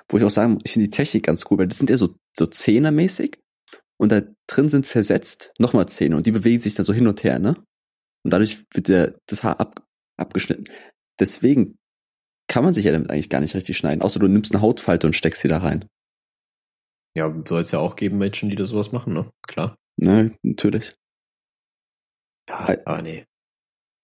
[0.09, 2.15] Wo ich auch sagen, ich finde die Technik ganz cool, weil das sind ja so,
[2.37, 3.39] so Zehnermäßig
[3.99, 7.23] und da drin sind versetzt nochmal Zähne und die bewegen sich dann so hin und
[7.23, 7.57] her, ne?
[8.25, 9.83] Und dadurch wird der, das Haar ab,
[10.17, 10.65] abgeschnitten.
[11.19, 11.77] Deswegen
[12.49, 15.07] kann man sich ja damit eigentlich gar nicht richtig schneiden, außer du nimmst eine Hautfalte
[15.07, 15.85] und steckst sie da rein.
[17.15, 19.31] Ja, soll es ja auch geben Menschen, die da sowas machen, ne?
[19.43, 19.77] Klar.
[19.97, 20.95] Ne, natürlich.
[22.49, 23.25] Ja, ah, nee.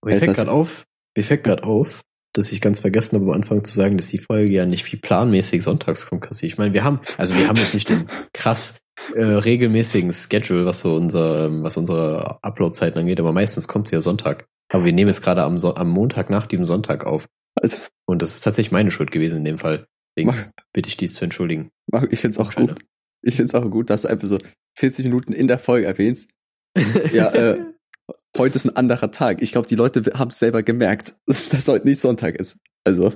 [0.04, 0.84] mir fällt gerade auf,
[1.16, 2.02] mir fällt gerade auf,
[2.32, 4.96] dass ich ganz vergessen habe am Anfang zu sagen, dass die Folge ja nicht wie
[4.96, 6.46] planmäßig sonntags kommt, Kassi.
[6.46, 8.78] Ich meine, wir haben, also wir haben jetzt nicht den krass
[9.14, 14.02] äh, regelmäßigen Schedule, was so unser, was unsere Upload-Zeiten angeht, aber meistens kommt sie ja
[14.02, 14.46] Sonntag.
[14.68, 17.26] Aber wir nehmen es gerade am, so am Montag nach dem Sonntag auf.
[17.54, 19.86] Also, Und das ist tatsächlich meine Schuld gewesen in dem Fall.
[20.16, 21.70] Deswegen bitte ich dies zu entschuldigen.
[22.11, 22.74] Ich finde es auch gut.
[23.23, 24.39] Ich finde es auch gut, dass du einfach so
[24.79, 26.29] 40 Minuten in der Folge erwähnst.
[27.12, 27.61] ja, äh,
[28.37, 29.43] heute ist ein anderer Tag.
[29.43, 32.57] Ich glaube, die Leute haben es selber gemerkt, dass heute nicht Sonntag ist.
[32.85, 33.12] Also.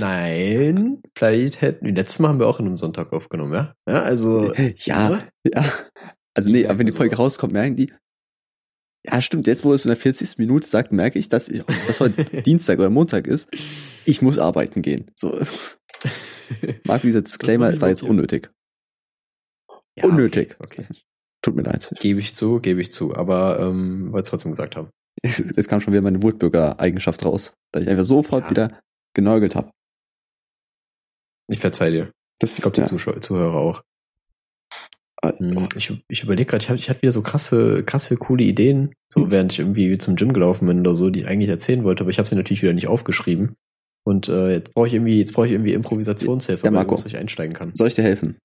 [0.00, 3.74] Nein, vielleicht hätten, letztes Mal haben wir auch in einem Sonntag aufgenommen, ja?
[3.86, 4.54] Ja, also.
[4.54, 5.22] Ja, ja.
[5.52, 5.64] ja.
[6.32, 7.92] Also nee, aber wenn die Folge rauskommt, merken die,
[9.06, 10.38] ja, stimmt, jetzt wo es in der 40.
[10.38, 13.48] Minute sagt, merke ich, dass, ich, dass heute Dienstag oder Montag ist.
[14.04, 15.10] Ich muss arbeiten gehen.
[15.14, 15.38] So.
[16.84, 18.50] Marc, dieser Disclaimer war jetzt unnötig.
[19.96, 20.56] Ja, unnötig.
[20.58, 21.00] Okay, okay.
[21.42, 21.92] Tut mir leid.
[22.00, 23.14] Gebe ich zu, gebe ich zu.
[23.14, 24.90] Aber ähm, wollte es trotzdem gesagt haben.
[25.22, 28.50] Es kam schon wieder meine Wutbürger-Eigenschaft raus, da ich einfach sofort ja.
[28.50, 28.80] wieder
[29.14, 29.70] genörgelt habe.
[31.48, 32.12] Ich verzeih dir.
[32.38, 32.86] Das ich glaube, die ja.
[32.86, 33.82] Zuschauer, Zuhörer auch.
[35.22, 38.44] Ah, hm, ich, ich überlege gerade, ich, hab, ich hatte wieder so krasse, krasse, coole
[38.44, 39.30] Ideen, so hm.
[39.30, 42.10] während ich irgendwie zum Gym gelaufen bin oder so, die ich eigentlich erzählen wollte, aber
[42.10, 43.56] ich habe sie natürlich wieder nicht aufgeschrieben.
[44.04, 47.16] Und äh, jetzt brauche ich irgendwie, jetzt brauche ich irgendwie Improvisationshilfe, ja, Marco, wo ich
[47.16, 47.74] einsteigen kann.
[47.74, 48.36] Soll ich dir helfen?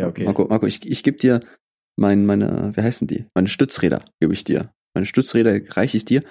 [0.00, 0.24] Ja, okay.
[0.24, 1.40] Marco, Marco, ich, ich gebe dir
[1.96, 3.26] mein, meine, wie heißen die?
[3.34, 4.72] Meine Stützräder gebe ich dir.
[4.94, 6.22] Meine Stützräder reiche ich dir.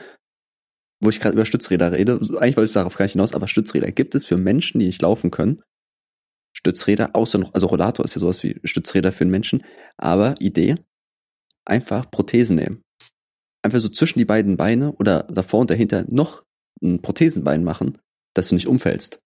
[1.01, 3.89] wo ich gerade über Stützräder rede, eigentlich wollte ich darauf gar nicht hinaus, aber Stützräder
[3.91, 5.61] gibt es für Menschen, die nicht laufen können.
[6.51, 9.63] Stützräder, außer noch, also Rollator ist ja sowas wie Stützräder für den Menschen,
[9.95, 10.76] aber Idee,
[11.63, 12.82] einfach Prothesen nehmen.
[13.61, 16.43] Einfach so zwischen die beiden Beine oder davor und dahinter noch
[16.82, 17.97] ein Prothesenbein machen,
[18.34, 19.20] dass du nicht umfällst.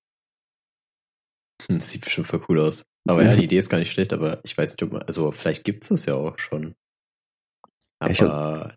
[1.68, 2.84] Das sieht bestimmt voll cool aus.
[3.06, 5.32] Aber ja, die Idee ist gar nicht schlecht, aber ich weiß nicht, ob man, also
[5.32, 6.74] vielleicht gibt es das ja auch schon.
[8.00, 8.76] Aber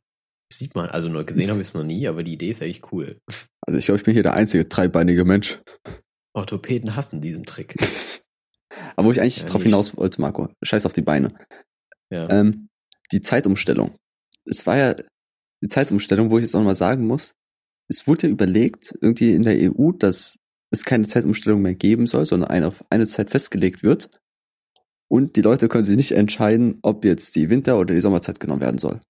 [0.52, 2.92] sieht man, also nur gesehen habe ich es noch nie, aber die Idee ist eigentlich
[2.92, 3.20] cool.
[3.68, 5.60] Also ich glaube, ich bin hier der einzige dreibeinige Mensch.
[6.34, 7.74] Orthopäden hassen diesen Trick.
[8.94, 11.34] aber wo ich eigentlich ja, drauf hinaus wollte, Marco, scheiß auf die Beine.
[12.12, 12.30] Ja.
[12.30, 12.68] Ähm,
[13.10, 13.96] die Zeitumstellung.
[14.44, 14.94] Es war ja
[15.64, 17.34] die Zeitumstellung, wo ich jetzt auch mal sagen muss,
[17.88, 20.36] es wurde ja überlegt, irgendwie in der EU, dass
[20.76, 24.08] es keine Zeitumstellung mehr geben soll, sondern eine auf eine Zeit festgelegt wird.
[25.08, 28.60] Und die Leute können sich nicht entscheiden, ob jetzt die Winter- oder die Sommerzeit genommen
[28.60, 29.00] werden soll.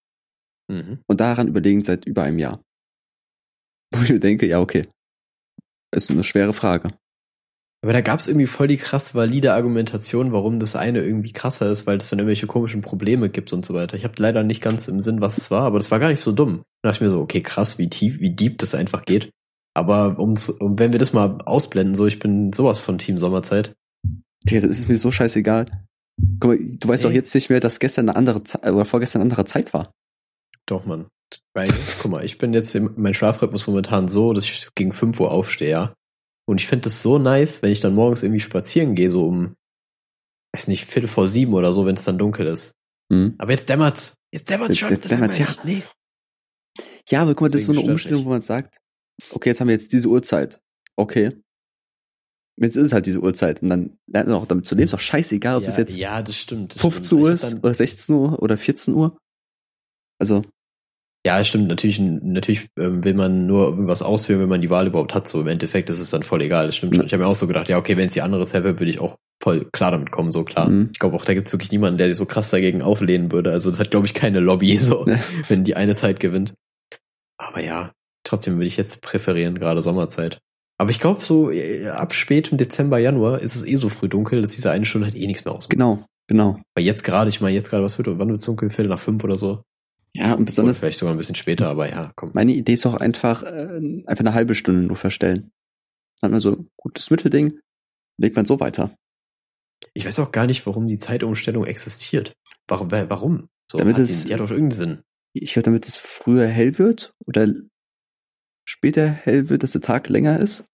[0.71, 0.99] Mhm.
[1.07, 2.61] Und daran überlegen seit über einem Jahr.
[3.95, 4.83] Wo ich mir denke, ja, okay.
[5.95, 6.91] Ist eine schwere Frage.
[7.83, 11.71] Aber da gab es irgendwie voll die krass valide Argumentation, warum das eine irgendwie krasser
[11.71, 13.97] ist, weil es dann irgendwelche komischen Probleme gibt und so weiter.
[13.97, 16.21] Ich habe leider nicht ganz im Sinn, was es war, aber das war gar nicht
[16.21, 16.63] so dumm.
[16.83, 19.31] Da dachte ich mir so, okay, krass, wie tief, wie deep das einfach geht.
[19.77, 23.77] Aber um's, um, wenn wir das mal ausblenden, so, ich bin sowas von Team Sommerzeit.
[24.47, 25.67] Das ist mir so scheißegal.
[26.41, 29.21] Guck mal, du weißt doch jetzt nicht mehr, dass gestern eine andere Zeit oder vorgestern
[29.21, 29.93] eine andere Zeit war.
[30.65, 31.09] Doch, Mann.
[31.53, 31.69] Weil,
[32.01, 35.31] guck mal, ich bin jetzt im, mein Schlafrhythmus momentan so, dass ich gegen 5 Uhr
[35.31, 35.95] aufstehe, ja.
[36.49, 39.57] Und ich finde das so nice, wenn ich dann morgens irgendwie spazieren gehe, so um,
[40.55, 42.73] weiß nicht, Viertel vor sieben oder so, wenn es dann dunkel ist.
[43.11, 43.35] Mhm.
[43.37, 44.15] Aber jetzt dämmert's.
[44.33, 44.89] Jetzt dämmert's schon.
[44.89, 45.49] Jetzt dämmert's, ja.
[45.65, 45.83] Nee.
[47.11, 48.79] Ja, aber guck mal, das ist so eine Umstellung, wo man sagt,
[49.31, 50.61] okay, jetzt haben wir jetzt diese Uhrzeit.
[50.97, 51.33] Okay.
[52.59, 53.63] Jetzt ist es halt diese Uhrzeit.
[53.63, 54.87] Und dann lernt man auch damit zu leben.
[54.87, 57.23] Ist doch scheißegal, ob ja, das jetzt ja, das stimmt, das 15 stimmt.
[57.23, 59.19] Uhr ist oder 16 Uhr oder 14 Uhr.
[60.19, 60.43] Also.
[61.27, 61.69] Ja, stimmt.
[61.69, 65.29] Natürlich, natürlich ähm, will man nur irgendwas ausführen, wenn man die Wahl überhaupt hat.
[65.29, 66.67] So im Endeffekt ist es dann voll egal.
[66.67, 67.05] Das stimmt schon.
[67.05, 68.91] Ich habe mir auch so gedacht, ja, okay, wenn es die andere Zeit wäre, würde
[68.91, 70.69] ich auch voll klar damit kommen, so klar.
[70.69, 70.91] Mhm.
[70.93, 73.51] Ich glaube auch, da gibt es wirklich niemanden, der sich so krass dagegen auflehnen würde.
[73.51, 75.05] Also das hat, glaube ich, keine Lobby, so,
[75.49, 76.55] wenn die eine Zeit gewinnt.
[77.39, 77.93] Aber ja,
[78.27, 80.41] trotzdem würde ich jetzt präferieren, gerade Sommerzeit.
[80.79, 84.43] Aber ich glaube, so äh, ab spätem Dezember, Januar ist es eh so früh dunkel,
[84.43, 85.71] dass diese eine Stunde halt eh nichts mehr ausmacht.
[85.71, 86.61] Genau, genau.
[86.75, 88.69] Weil jetzt gerade, ich meine, jetzt gerade, was wird, wann wird es dunkel?
[88.69, 89.63] Viertel nach fünf oder so?
[90.13, 90.77] Ja, und besonders.
[90.77, 92.31] Oder vielleicht sogar ein bisschen später, aber ja, komm.
[92.35, 95.51] Meine Idee ist auch einfach, äh, einfach eine halbe Stunde nur verstellen.
[96.21, 97.59] Dann hat man so ein gutes Mittelding,
[98.19, 98.95] legt man so weiter.
[99.95, 102.35] Ich weiß auch gar nicht, warum die Zeitumstellung existiert.
[102.67, 102.91] Warum?
[102.91, 103.49] Warum?
[103.71, 105.03] So, damit es, die, die hat doch irgendeinen Sinn.
[105.35, 107.47] Ich glaube, damit es früher hell wird oder
[108.67, 110.65] später hell wird, dass der Tag länger ist.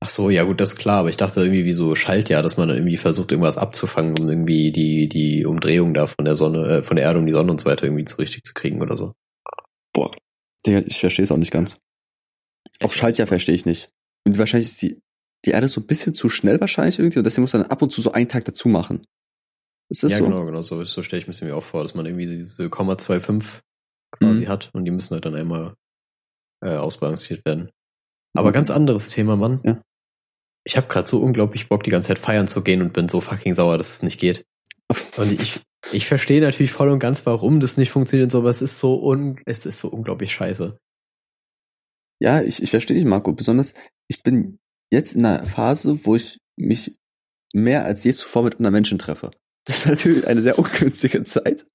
[0.00, 2.56] Ach so, ja gut, das ist klar, aber ich dachte irgendwie wie so Schaltjahr, dass
[2.56, 6.78] man dann irgendwie versucht, irgendwas abzufangen, um irgendwie die, die Umdrehung da von der Sonne,
[6.78, 8.80] äh, von der Erde um die Sonne und so weiter irgendwie zu richtig zu kriegen
[8.80, 9.12] oder so.
[9.92, 10.12] Boah,
[10.64, 11.78] Digga, ich verstehe es auch nicht ganz.
[12.80, 13.90] Auch Schaltjahr verstehe ich nicht.
[14.24, 15.00] Und wahrscheinlich ist die,
[15.44, 17.82] die Erde so ein bisschen zu schnell wahrscheinlich irgendwie und deswegen muss man dann ab
[17.82, 19.04] und zu so einen Tag dazu machen.
[19.88, 20.24] Ist das ja, so?
[20.24, 22.66] genau, genau, so, so stelle ich mir das irgendwie auch vor, dass man irgendwie diese
[22.66, 23.60] 0,25
[24.12, 24.48] quasi mhm.
[24.48, 25.74] hat und die müssen halt dann einmal
[26.62, 27.70] äh, ausbalanciert werden.
[28.34, 28.54] Aber mhm.
[28.54, 29.60] ganz anderes Thema, Mann.
[29.64, 29.82] Ja.
[30.64, 33.20] Ich habe gerade so unglaublich Bock, die ganze Zeit feiern zu gehen und bin so
[33.20, 34.46] fucking sauer, dass es nicht geht.
[35.16, 35.60] Und ich,
[35.90, 38.78] ich verstehe natürlich voll und ganz, warum das nicht funktioniert und so, aber es ist
[38.78, 40.78] so un, es ist so unglaublich scheiße.
[42.20, 43.32] Ja, ich, ich verstehe dich, Marco.
[43.32, 43.74] Besonders,
[44.08, 44.60] ich bin
[44.92, 46.96] jetzt in einer Phase, wo ich mich
[47.52, 49.32] mehr als je zuvor mit anderen Menschen treffe.
[49.64, 51.66] Das ist natürlich eine sehr ungünstige Zeit,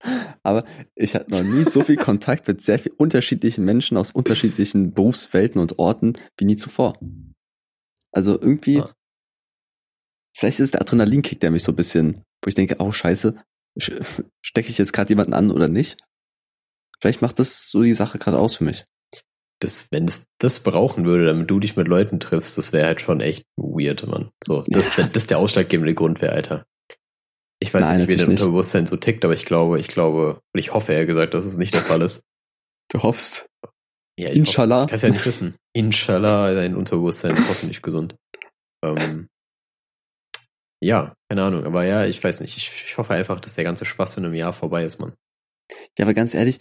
[0.43, 0.65] aber
[0.95, 5.61] ich hatte noch nie so viel Kontakt mit sehr viel unterschiedlichen Menschen aus unterschiedlichen Berufswelten
[5.61, 6.99] und Orten wie nie zuvor.
[8.11, 8.93] Also irgendwie, ja.
[10.35, 13.35] vielleicht ist es der Adrenalinkick, der mich so ein bisschen, wo ich denke, oh scheiße,
[14.41, 15.97] stecke ich jetzt gerade jemanden an oder nicht?
[16.99, 18.85] Vielleicht macht das so die Sache gerade aus für mich.
[19.59, 23.01] Das, wenn es das brauchen würde, damit du dich mit Leuten triffst, das wäre halt
[23.01, 24.31] schon echt weird, Mann.
[24.43, 25.07] So, das, ja.
[25.07, 26.65] das der ausschlaggebende Grund wäre, Alter.
[27.67, 30.59] Ich weiß Nein, nicht, wie dein Unterbewusstsein so tickt, aber ich glaube, ich glaube, und
[30.59, 32.21] ich hoffe eher gesagt, dass es nicht der Fall ist.
[32.89, 33.49] Du hoffst?
[34.17, 34.83] Ja, ich Inshallah.
[34.83, 35.55] Hoffe, kannst ja nicht wissen.
[35.75, 38.15] Inshallah, dein Unterbewusstsein ist hoffentlich gesund.
[38.85, 39.27] Ähm,
[40.81, 42.55] ja, keine Ahnung, aber ja, ich weiß nicht.
[42.55, 45.13] Ich, ich hoffe einfach, dass der ganze Spaß in einem Jahr vorbei ist, Mann.
[45.99, 46.59] Ja, aber ganz ehrlich,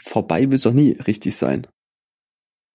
[0.00, 1.66] vorbei wird es doch nie richtig sein.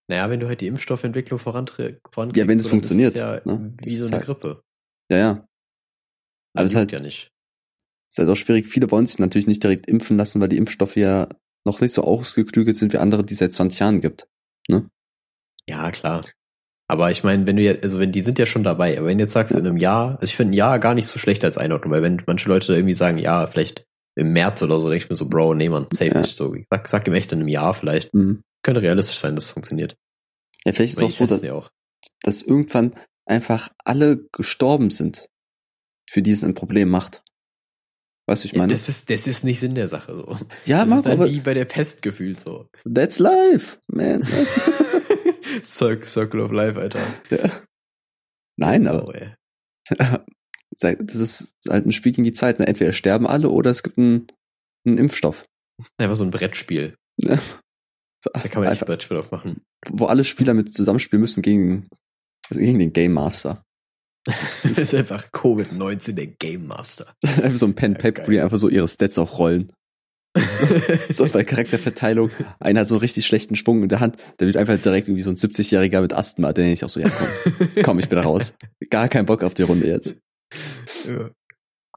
[0.08, 2.00] Naja, wenn du halt die Impfstoffentwicklung vorankriegst,
[2.36, 3.74] ja, wenn es funktioniert, ist ja ne?
[3.82, 4.62] wie so eine halt, Grippe.
[5.10, 5.48] Ja, ja.
[6.54, 7.32] Aber es halt ja nicht.
[8.10, 8.66] Ist halt auch schwierig.
[8.66, 11.28] Viele wollen sich natürlich nicht direkt impfen lassen, weil die Impfstoffe ja
[11.64, 14.26] noch nicht so ausgeklügelt sind wie andere, die es seit 20 Jahren gibt.
[14.68, 14.88] Ne?
[15.68, 16.22] Ja, klar.
[16.88, 19.18] Aber ich meine, wenn du jetzt, also wenn die sind ja schon dabei, aber wenn
[19.18, 19.60] du jetzt sagst, ja.
[19.60, 22.02] in einem Jahr, also ich finde ein Jahr gar nicht so schlecht als Einordnung, weil
[22.02, 23.84] wenn manche Leute irgendwie sagen, ja, vielleicht
[24.16, 26.20] im März oder so, denke ich mir so, Bro, nee, man, safe ja.
[26.20, 26.52] nicht so.
[26.68, 28.12] Sag, sag ihm echt in einem Jahr vielleicht.
[28.12, 28.42] Mhm.
[28.64, 29.96] Könnte realistisch sein, dass es funktioniert.
[30.64, 31.70] Ja, vielleicht ist es auch so, dass, auch.
[32.22, 32.94] dass irgendwann
[33.24, 35.28] einfach alle gestorben sind,
[36.10, 37.22] für die es ein Problem macht.
[38.26, 38.72] Weißt du, ich meine?
[38.72, 40.36] Das ist, das ist nicht Sinn der Sache so.
[40.64, 42.68] Ja, das Marco, ist halt aber wie bei der Pest gefühlt so.
[42.92, 44.24] That's life, man.
[45.62, 47.02] Circle of Life, Alter.
[47.30, 47.62] Ja.
[48.56, 49.08] Nein, aber.
[49.08, 49.12] Oh,
[50.80, 52.58] das ist halt ein Spiel gegen die Zeit.
[52.58, 52.66] Ne?
[52.66, 54.28] Entweder sterben alle oder es gibt einen,
[54.86, 55.46] einen Impfstoff.
[55.98, 56.96] Einfach so ein Brettspiel.
[57.16, 57.36] Ja.
[58.22, 59.62] So, da kann man echt ein Brettspiel aufmachen.
[59.88, 61.88] Wo alle Spieler mit zusammenspielen müssen gegen,
[62.48, 63.64] also gegen den Game Master.
[64.62, 67.14] das ist einfach Covid-19 der Game Master.
[67.22, 69.72] einfach so ein Pen-Paper, wo die einfach so ihre Stats auch rollen.
[71.10, 72.30] so bei Charakterverteilung.
[72.60, 75.22] Einer hat so einen richtig schlechten Schwung in der Hand, der wird einfach direkt irgendwie
[75.22, 78.54] so ein 70-Jähriger mit Asthma, der ich auch so, ja komm, komm, ich bin raus.
[78.90, 80.16] Gar keinen Bock auf die Runde jetzt.
[81.06, 81.30] Ja.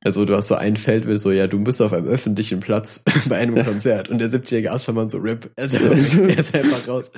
[0.03, 3.03] Also du hast so ein Feld, wo so, ja, du bist auf einem öffentlichen Platz
[3.29, 5.51] bei einem Konzert und der 70-jährige Aschermann so RIP.
[5.55, 7.11] Er ist, einfach, er ist einfach raus.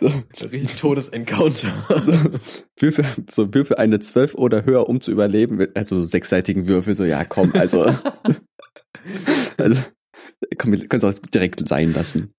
[0.00, 0.12] So.
[0.42, 1.68] Richtig Todesencounter.
[2.04, 2.12] So,
[2.78, 5.66] Würfe, so Würfe eine 12 oder höher, um zu überleben.
[5.74, 7.82] Also sechsseitigen Würfel, so, ja, komm, also.
[9.56, 9.76] also
[10.58, 12.32] komm, wir können es auch direkt sein lassen.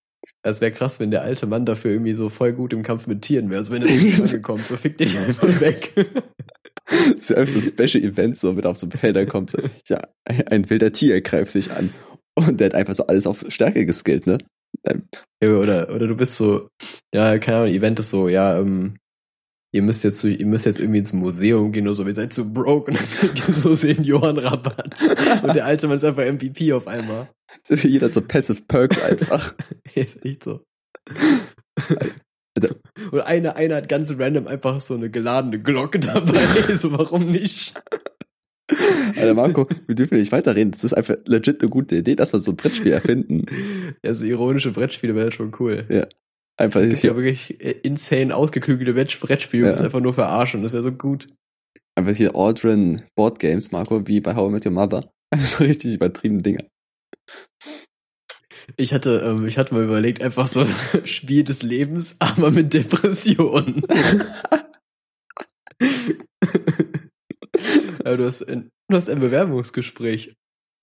[0.44, 3.22] Es wäre krass, wenn der alte Mann dafür irgendwie so voll gut im Kampf mit
[3.22, 3.60] Tieren wäre.
[3.60, 5.94] Also wenn er nicht kommt, so fickt die einfach weg.
[7.12, 9.52] Das ist einfach so Special Event, so mit auf so Felder kommt.
[9.52, 9.58] So,
[9.88, 11.94] ja, ein wilder Tier greift sich an.
[12.36, 14.38] Und der hat einfach so alles auf Stärke geskillt, ne?
[14.86, 16.70] Ja, oder, oder du bist so,
[17.14, 18.98] ja, keine Ahnung, Event ist so, ja, ähm,
[19.74, 22.34] ihr müsst jetzt so, ihr müsst jetzt irgendwie ins Museum gehen oder so, ihr seid
[22.34, 25.44] zu broke und dann kriegt ihr so Seniorenrabatt.
[25.44, 27.30] Und der alte Mann ist einfach MVP auf einmal.
[27.70, 29.56] Jeder so Passive Perks einfach.
[29.96, 30.64] ist echt so.
[33.12, 36.42] Und einer, einer hat ganz random einfach so eine geladene Glocke dabei.
[36.76, 37.74] so, warum nicht?
[39.16, 40.72] Alter Marco, wir dürfen nicht weiterreden.
[40.72, 43.46] Das ist einfach legit eine gute Idee, dass wir so ein Brettspiel erfinden.
[44.04, 45.86] Ja, so ironische Brettspiele wäre schon cool.
[45.90, 46.08] Ja.
[46.58, 49.72] Einfach es gibt ja wirklich äh, insane ausgeklügelte Brettspiele, ja.
[49.72, 50.64] das einfach nur verarschen.
[50.64, 51.28] Das wäre so gut.
[51.96, 55.10] Einfach hier Aldrin Board Games, Marco, wie bei How I Met Your Mother.
[55.32, 56.64] Einfach so richtig übertriebene Dinger.
[58.76, 60.66] Ich hatte, ähm, ich hatte mal überlegt, einfach so
[61.06, 63.82] Spiel des Lebens, aber mit Depressionen.
[68.04, 70.36] ja, du, hast ein, du hast ein Bewerbungsgespräch.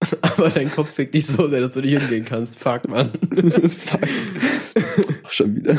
[0.20, 2.58] Aber dein Kopf fickt dich so sehr, dass du nicht hingehen kannst.
[2.58, 3.12] Fuck, Mann.
[3.70, 4.00] Fuck.
[5.22, 5.78] Ach, schon wieder.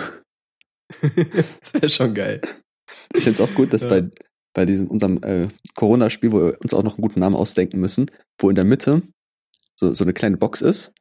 [1.60, 2.42] das wäre schon geil.
[3.14, 3.90] Ich finde es auch gut, dass ja.
[3.90, 4.10] bei,
[4.56, 8.10] bei diesem unserem äh, Corona-Spiel, wo wir uns auch noch einen guten Namen ausdenken müssen,
[8.40, 9.04] wo in der Mitte
[9.76, 10.92] so, so eine kleine Box ist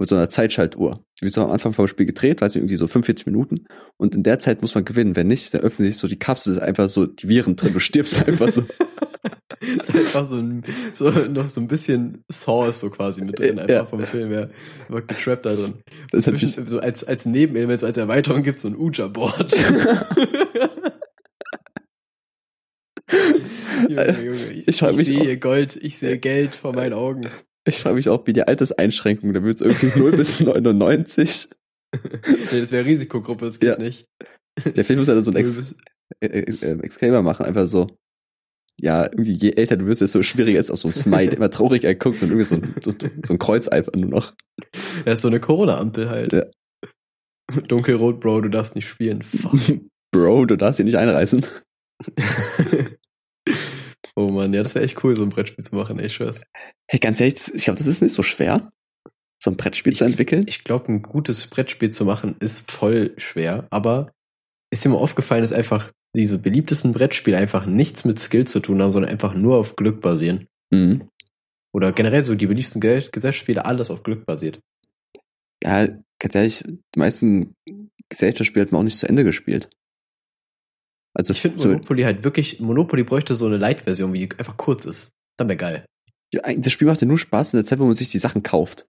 [0.00, 1.04] mit so einer Zeitschaltuhr.
[1.20, 3.66] Wird so am Anfang vom Spiel gedreht, weiß ich, irgendwie so 45 Minuten.
[3.98, 5.14] Und in der Zeit muss man gewinnen.
[5.14, 7.80] Wenn nicht, dann öffnet sich so die Kapsel, ist einfach so die Viren drin, du
[7.80, 8.64] stirbst einfach so.
[9.60, 13.68] ist einfach so ein, so noch so ein bisschen Sauce so quasi mit drin, einfach
[13.68, 13.84] ja.
[13.84, 14.48] vom Film, ja.
[14.88, 15.74] Einfach getrappt da drin.
[16.12, 19.54] Das ist so als, als Nebenelement, so als Erweiterung gibt so ein Uja-Board.
[23.88, 27.28] Junge, Junge, ich, ich, ich sehe Gold, ich sehe Geld vor meinen Augen.
[27.66, 31.48] Ich frage mich auch, wie die Alterseinschränkung, da wird es irgendwie 0 bis 99.
[32.50, 33.78] Das wäre Risikogruppe, das geht ja.
[33.78, 34.06] nicht.
[34.64, 35.74] Ja, vielleicht muss er da so ein Ex
[36.20, 37.88] äh, äh, Exclaimer machen, einfach so.
[38.80, 41.94] Ja, irgendwie je älter du wirst, desto schwieriger ist auch so ein Smile, immer trauriger
[41.94, 44.34] guckt und irgendwie so ein, so, so ein Kreuz einfach nur noch.
[45.04, 46.32] Ja, ist so eine Corona-Ampel halt.
[46.32, 46.44] Ja.
[47.68, 49.22] Dunkelrot, Bro, du darfst nicht spielen.
[49.22, 49.60] Fuck.
[50.12, 51.44] Bro, du darfst hier nicht einreißen.
[54.20, 56.42] Oh man, ja, das wäre echt cool, so ein Brettspiel zu machen, ey, schwör's.
[56.86, 58.70] Hey, ganz ehrlich, ich glaube, das ist nicht so schwer,
[59.42, 60.44] so ein Brettspiel ich, zu entwickeln.
[60.46, 64.12] Ich glaube, ein gutes Brettspiel zu machen ist voll schwer, aber
[64.70, 68.92] ist mir aufgefallen, dass einfach diese beliebtesten Brettspiele einfach nichts mit Skill zu tun haben,
[68.92, 70.48] sondern einfach nur auf Glück basieren.
[70.70, 71.08] Mhm.
[71.72, 74.60] Oder generell so die beliebtesten Gesellschaftsspiele alles auf Glück basiert.
[75.62, 77.54] Ja, ganz ehrlich, die meisten
[78.10, 79.70] Gesellschaftsspiele hat man auch nicht zu Ende gespielt.
[81.14, 84.84] Also ich finde Monopoly halt wirklich, Monopoly bräuchte so eine Light-Version, wie die einfach kurz
[84.84, 85.10] ist.
[85.36, 85.84] Dann wäre geil.
[86.32, 88.86] Das Spiel macht ja nur Spaß in der Zeit, wo man sich die Sachen kauft.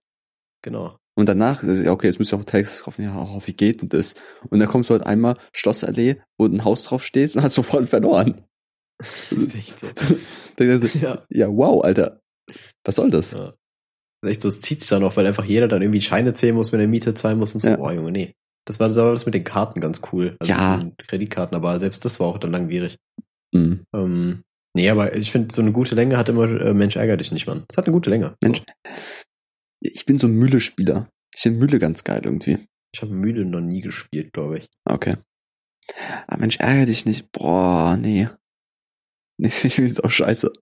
[0.62, 0.96] Genau.
[1.14, 4.14] Und danach, okay, jetzt müsst ihr auch Text kaufen, ja, oh, wie geht denn das?
[4.48, 7.88] Und dann kommst du halt einmal Schlossallee, wo ein Haus drauf stehst und hast sofort
[7.88, 8.44] verloren.
[8.98, 9.88] das ist echt so.
[11.00, 11.24] ja.
[11.28, 12.20] ja, wow, Alter.
[12.84, 13.32] Was soll das?
[13.32, 13.54] Ja.
[14.22, 16.72] Das, echt, das zieht sich dann noch, weil einfach jeder dann irgendwie Scheine zählen muss,
[16.72, 17.78] wenn er Miete zahlen muss und so, ja.
[17.78, 18.34] oh Junge, nee.
[18.64, 20.36] Das war, das war das mit den Karten ganz cool.
[20.38, 20.80] Also ja.
[21.08, 22.98] Kreditkarten, aber selbst das war auch dann langwierig.
[23.52, 23.84] Mhm.
[23.94, 24.42] Ähm,
[24.74, 27.46] nee, aber ich finde, so eine gute Länge hat immer äh, Mensch ärger dich nicht,
[27.46, 27.64] Mann.
[27.68, 28.36] Das hat eine gute Länge.
[28.42, 28.62] Mensch.
[29.80, 31.08] Ich bin so ein Mühle-Spieler.
[31.34, 32.66] Ich finde Mühle ganz geil irgendwie.
[32.94, 34.68] Ich habe Mühle noch nie gespielt, glaube ich.
[34.84, 35.16] Okay.
[36.26, 37.30] Aber Mensch, ärger dich nicht.
[37.32, 38.28] Boah, nee.
[39.38, 40.52] Nee, ich finde auch scheiße.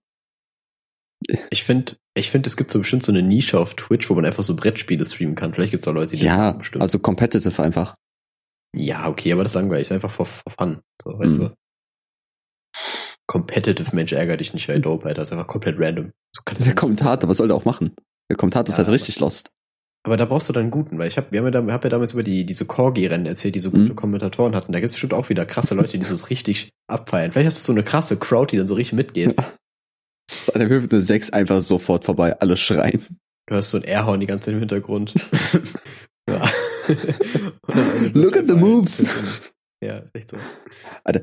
[1.49, 4.25] Ich finde, ich finde, es gibt so bestimmt so eine Nische auf Twitch, wo man
[4.25, 5.53] einfach so Brettspiele streamen kann.
[5.53, 6.81] Vielleicht gibt es auch Leute, die ja, das bestimmt.
[6.81, 7.95] also competitive einfach.
[8.75, 9.91] Ja, okay, aber das ist langweilig.
[9.91, 10.81] Einfach for, for fun.
[11.01, 11.43] So, weißt mhm.
[11.49, 11.55] du?
[13.27, 15.21] Competitive Mensch ärgert dich nicht, weil dope, Alter.
[15.21, 16.11] Das ist einfach komplett random.
[16.35, 17.95] So der Kommentator, was soll der auch machen?
[18.29, 19.51] Der Kommentator ja, ist halt richtig lost.
[20.03, 21.83] Aber da brauchst du dann einen guten, weil ich habe, wir haben ja, da, hab
[21.83, 23.95] ja damals über die diese Corgi-Rennen erzählt, die so gute mhm.
[23.95, 24.71] Kommentatoren hatten.
[24.71, 27.31] Da gibt es bestimmt auch wieder krasse Leute, die so richtig abfeiern.
[27.31, 29.35] Vielleicht hast du so eine krasse Crowd, die dann so richtig mitgeht.
[29.37, 29.53] Ja.
[30.31, 33.05] So eine Hüfte 6 einfach sofort vorbei, alle schreien.
[33.47, 35.13] Du hast so ein Airhorn die ganze Zeit im Hintergrund.
[36.29, 36.49] ja.
[38.13, 39.05] Look at the moves.
[39.83, 40.37] Ja, ist echt so.
[41.03, 41.21] Alter,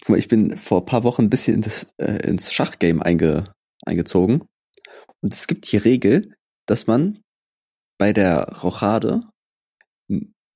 [0.00, 3.04] guck mal, ich bin vor ein paar Wochen ein bisschen in das, äh, ins Schachgame
[3.04, 3.52] einge,
[3.84, 4.42] eingezogen.
[5.22, 6.34] Und es gibt die Regel,
[6.66, 7.22] dass man
[7.98, 9.22] bei der Rochade,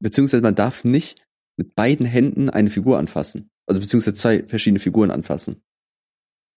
[0.01, 1.23] beziehungsweise man darf nicht
[1.57, 3.51] mit beiden Händen eine Figur anfassen.
[3.67, 5.63] Also beziehungsweise zwei verschiedene Figuren anfassen.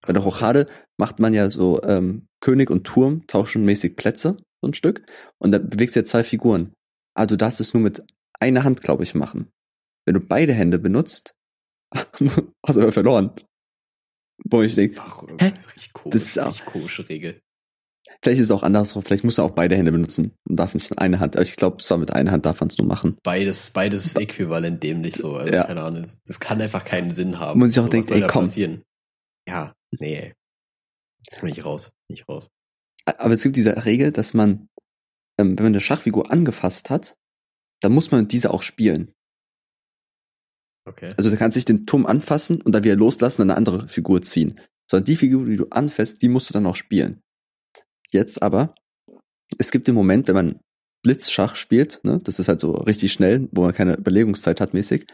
[0.06, 0.68] Bei der Rochade
[0.98, 5.04] macht man ja so ähm, König und Turm tauschen mäßig Plätze, so ein Stück.
[5.40, 6.74] Und da bewegst du ja zwei Figuren.
[7.16, 8.04] Aber ah, du darfst es nur mit
[8.40, 9.50] einer Hand, glaube ich, machen.
[10.06, 11.34] Wenn du beide Hände benutzt,
[11.94, 13.32] hast du aber verloren.
[14.46, 15.02] Wo ich denke,
[15.40, 17.42] das ist richtig komisch, das ist auch, komische Regel.
[18.22, 19.02] Vielleicht ist es auch andersrum.
[19.02, 21.36] Vielleicht muss er auch beide Hände benutzen und darf nicht in eine Hand.
[21.36, 23.18] Aber ich glaube, zwar mit einer Hand darf man es nur machen.
[23.24, 25.36] Beides, beides äquivalent dämlich so.
[25.36, 25.64] Also, ja.
[25.64, 26.06] keine Ahnung.
[26.26, 27.60] Das, kann einfach keinen Sinn haben.
[27.60, 28.46] Man sich auch so, denkt, ey, komm.
[28.46, 28.84] Passieren?
[29.48, 30.34] Ja, nee.
[31.42, 31.92] Nicht raus.
[32.10, 32.50] Nicht raus.
[33.06, 34.70] Aber es gibt diese Regel, dass man,
[35.38, 37.16] ähm, wenn man eine Schachfigur angefasst hat,
[37.82, 39.14] dann muss man diese auch spielen.
[40.86, 41.14] Okay.
[41.18, 44.22] Also du kannst sich den Turm anfassen und dann wieder loslassen und eine andere Figur
[44.22, 44.60] ziehen.
[44.90, 47.22] Sondern die Figur, die du anfasst, die musst du dann auch spielen.
[48.12, 48.74] Jetzt aber,
[49.58, 50.60] es gibt den Moment, wenn man
[51.04, 55.08] Blitzschach spielt, ne, das ist halt so richtig schnell, wo man keine Überlegungszeit hat mäßig,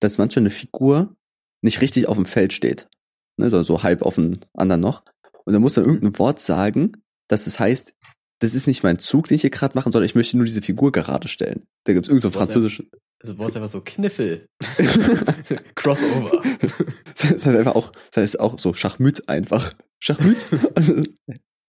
[0.00, 1.16] dass manchmal eine Figur
[1.62, 2.88] nicht richtig auf dem Feld steht,
[3.36, 5.02] ne, sondern so halb auf dem anderen noch.
[5.44, 6.92] Und dann muss man irgendein Wort sagen,
[7.28, 7.94] dass es heißt,
[8.40, 10.62] das ist nicht mein Zug, den ich hier gerade mache, sondern ich möchte nur diese
[10.62, 11.66] Figur gerade stellen.
[11.84, 12.86] Da gibt es irgend so französische.
[13.22, 14.46] Also wo ist einfach so Kniffel.
[15.74, 16.42] Crossover.
[17.14, 19.74] Das heißt einfach auch, das heißt auch so Schachmüt einfach.
[19.98, 20.44] Schachmüt.
[20.74, 21.02] Also,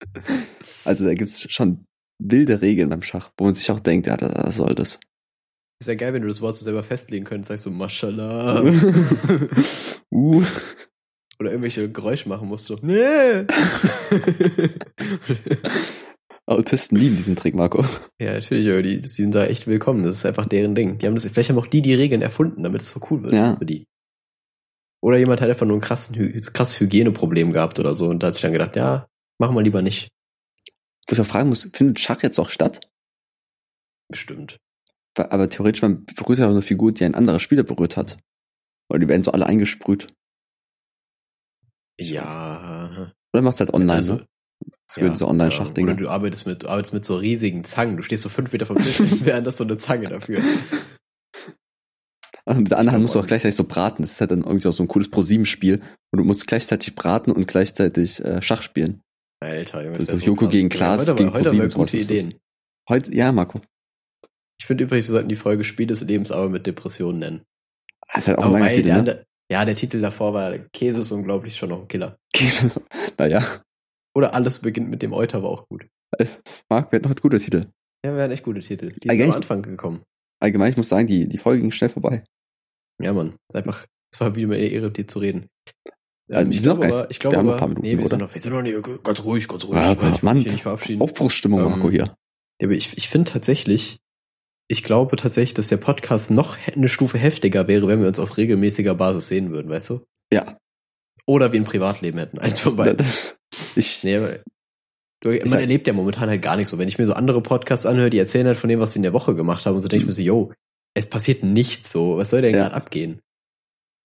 [0.83, 1.85] also da gibt es schon
[2.19, 4.99] wilde Regeln beim Schach, wo man sich auch denkt, ja, was soll das?
[5.79, 8.63] Es wäre geil, wenn du das Wort so selber festlegen könntest, sagst du Mashallah.
[10.11, 10.43] uh.
[11.39, 12.77] Oder irgendwelche Geräusche machen musst du.
[12.81, 13.45] Nee.
[16.45, 17.83] Autisten lieben diesen Trick, Marco.
[18.19, 20.03] Ja, natürlich, aber die, die sind da echt willkommen.
[20.03, 20.97] Das ist einfach deren Ding.
[20.97, 23.33] Die haben das, vielleicht haben auch die die Regeln erfunden, damit es so cool wird
[23.33, 23.55] ja.
[23.57, 23.85] für die.
[25.03, 28.33] Oder jemand hat einfach nur ein krasses, krasses Hygieneproblem gehabt oder so und da hat
[28.33, 29.07] sich dann gedacht, ja,
[29.39, 30.09] Machen wir lieber nicht.
[31.07, 32.89] Wo ich auch fragen muss, findet Schach jetzt auch statt?
[34.09, 34.57] Bestimmt.
[35.17, 38.17] Aber theoretisch, man berührt ja auch eine Figur, die ein anderer Spieler berührt hat.
[38.89, 40.13] Oder die werden so alle eingesprüht.
[41.99, 43.13] Ja.
[43.33, 44.25] Oder machst du halt online, also, ne?
[44.87, 45.91] Das ja, diese Online-Schachdinger.
[45.91, 47.97] Oder du arbeitest mit, du arbeitest mit so riesigen Zangen.
[47.97, 50.41] Du stehst so fünf Meter vom Tisch, während das so eine Zange dafür.
[52.45, 54.03] Und mit der anderen Hand musst du auch gleichzeitig so braten.
[54.03, 55.81] Das ist halt dann irgendwie auch so ein cooles Pro-7-Spiel.
[56.11, 59.01] Und du musst gleichzeitig braten und gleichzeitig äh, Schach spielen.
[59.39, 59.97] Alter, Junge.
[59.97, 60.51] Das ist Joko krass.
[60.51, 61.01] gegen Klaas.
[61.01, 62.35] Heute, gegen heute haben wir gute Ideen.
[62.89, 63.61] Heute, ja, Marco.
[64.59, 67.41] Ich finde übrigens, wir sollten die Folge Spiel des Lebens aber mit Depressionen nennen.
[68.13, 69.25] Das ist halt auch aber ein langer Titel, ne?
[69.51, 72.17] Ja, der Titel davor war Käse ist unglaublich schon noch ein Killer.
[72.33, 72.71] Käse,
[73.17, 73.61] naja.
[74.15, 75.87] Oder alles beginnt mit dem Euter war auch gut.
[76.69, 77.67] Marc, wir hatten heute gute Titel.
[78.05, 78.91] Ja, wir hatten echt gute Titel.
[78.91, 80.03] Die sind am Anfang gekommen.
[80.39, 82.23] Allgemein, ich muss sagen, die, die Folge ging schnell vorbei.
[83.01, 83.35] Ja, Mann.
[83.49, 85.47] Es einfach, es war wie immer Ehre, dir zu reden.
[86.29, 88.41] Ähm, ich glaube aber, ich glaube aber, ein paar Minuten, nee, wir sind, noch, wir
[88.41, 89.75] sind noch nicht, ganz ruhig, ganz ruhig.
[89.75, 91.01] Ja, ich weiß, ich Mann, nicht verabschieden.
[91.01, 92.15] Aufbruchsstimmung, ähm, Marco, hier.
[92.59, 93.99] Ja, aber ich, ich finde tatsächlich,
[94.67, 98.37] ich glaube tatsächlich, dass der Podcast noch eine Stufe heftiger wäre, wenn wir uns auf
[98.37, 100.05] regelmäßiger Basis sehen würden, weißt du?
[100.31, 100.57] Ja.
[101.25, 103.05] Oder wir ein Privatleben hätten, eins von beiden.
[103.75, 104.17] ich, nee,
[105.21, 106.77] du, man sag, erlebt ja momentan halt gar nicht so.
[106.77, 109.03] Wenn ich mir so andere Podcasts anhöre, die erzählen halt von dem, was sie in
[109.03, 110.51] der Woche gemacht haben, und so denke ich mir so, yo,
[110.93, 112.63] es passiert nichts so, was soll denn ja.
[112.63, 113.21] gerade abgehen?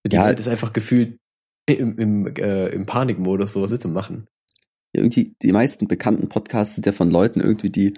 [0.06, 0.26] Die ja.
[0.26, 1.18] Welt ist einfach gefühlt
[1.66, 4.26] im, im, äh, im Panikmodus, so was willst du machen?
[4.94, 7.94] Ja, irgendwie, die meisten bekannten Podcasts sind ja von Leuten irgendwie, die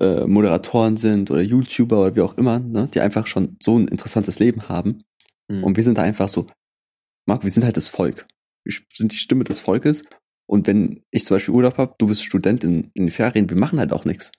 [0.00, 3.88] äh, Moderatoren sind oder YouTuber oder wie auch immer, ne, die einfach schon so ein
[3.88, 5.04] interessantes Leben haben.
[5.48, 5.64] Mhm.
[5.64, 6.46] Und wir sind da einfach so,
[7.26, 8.26] Marco, wir sind halt das Volk.
[8.64, 10.04] Wir sind die Stimme des Volkes.
[10.48, 13.56] Und wenn ich zum Beispiel Urlaub habe, du bist Student in, in den Ferien, wir
[13.56, 14.30] machen halt auch nichts.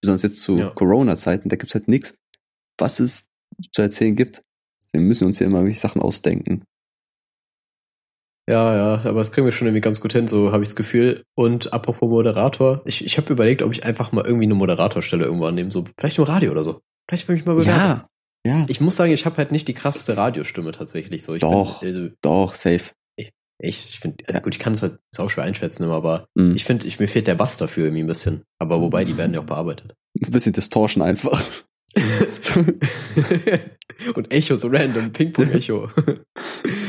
[0.00, 0.70] Besonders jetzt zu ja.
[0.70, 2.14] Corona-Zeiten, da gibt's halt nichts,
[2.78, 3.28] was es
[3.72, 4.42] zu erzählen gibt.
[4.92, 6.62] Wir müssen uns ja immer welche Sachen ausdenken.
[8.48, 10.76] Ja, ja, aber das kriegen wir schon irgendwie ganz gut hin, so habe ich das
[10.76, 11.24] Gefühl.
[11.34, 15.46] Und apropos Moderator, ich, ich habe überlegt, ob ich einfach mal irgendwie eine Moderatorstelle irgendwo
[15.46, 16.80] annehme, so vielleicht im Radio oder so.
[17.08, 17.76] Vielleicht will ich mal bewerben.
[17.76, 18.08] Ja,
[18.46, 18.64] ja.
[18.68, 21.24] Ich muss sagen, ich habe halt nicht die krasseste Radiostimme tatsächlich.
[21.24, 22.92] So, ich doch, bin, also, doch, safe.
[23.16, 24.38] Ich, ich finde, ja.
[24.38, 26.54] gut, ich kann es halt auch schwer einschätzen, immer, aber mm.
[26.54, 28.44] ich finde, ich, mir fehlt der Bass dafür irgendwie ein bisschen.
[28.60, 29.94] Aber wobei, die werden ja auch bearbeitet.
[30.22, 31.42] Ein bisschen Distortion einfach.
[34.14, 35.90] und Echo, so random, Ping-Pong-Echo.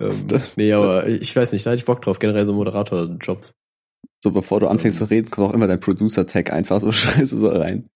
[0.00, 0.26] ähm,
[0.56, 3.54] nee, aber ich weiß nicht, da hätte ich Bock drauf, generell so Moderator-Jobs.
[4.22, 5.06] So, bevor du anfängst ähm.
[5.06, 7.88] zu reden, kommt auch immer dein Producer-Tag einfach so scheiße so rein.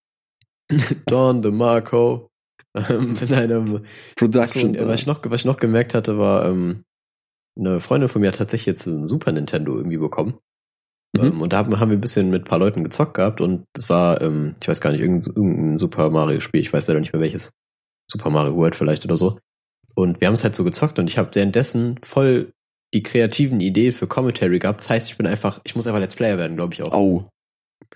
[1.06, 2.28] Don DeMarco.
[2.74, 3.84] Ähm, in einem
[4.16, 4.74] Production.
[4.74, 6.84] Achso, was, ich noch, was ich noch gemerkt hatte, war, ähm,
[7.56, 10.38] eine Freundin von mir hat tatsächlich jetzt ein Super Nintendo irgendwie bekommen.
[11.16, 11.24] Mhm.
[11.24, 13.64] Ähm, und da haben, haben wir ein bisschen mit ein paar Leuten gezockt gehabt und
[13.74, 17.12] das war, ähm, ich weiß gar nicht, irgendein, irgendein Super Mario-Spiel, ich weiß leider nicht
[17.12, 17.52] mehr welches.
[18.10, 19.38] Super Mario World vielleicht oder so.
[19.94, 22.52] Und wir haben es halt so gezockt und ich habe währenddessen voll
[22.92, 24.80] die kreativen Ideen für Commentary gehabt.
[24.80, 26.92] Das heißt, ich bin einfach, ich muss einfach Let's Player werden, glaube ich auch.
[26.92, 27.24] Oh.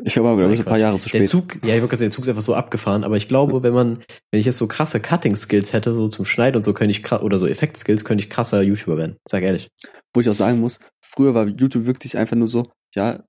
[0.04, 1.22] Ich habe aber, ich, ein paar Jahre zu spät.
[1.22, 3.62] Der Zug, ja, ich würde sagen, der Zug ist einfach so abgefahren, aber ich glaube,
[3.62, 3.98] wenn man,
[4.30, 7.38] wenn ich jetzt so krasse Cutting-Skills hätte, so zum Schneiden und so, könnte ich, oder
[7.38, 9.16] so Effekt-Skills, könnte ich krasser YouTuber werden.
[9.26, 9.68] Sag ehrlich.
[10.14, 13.24] Wo ich auch sagen muss, früher war YouTube wirklich einfach nur so, ja,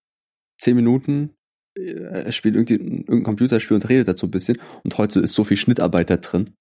[0.59, 1.31] zehn Minuten,
[1.77, 5.43] äh, er spielt irgendwie irgendein Computerspiel und redet dazu ein bisschen und heute ist so
[5.43, 6.51] viel Schnittarbeit da drin.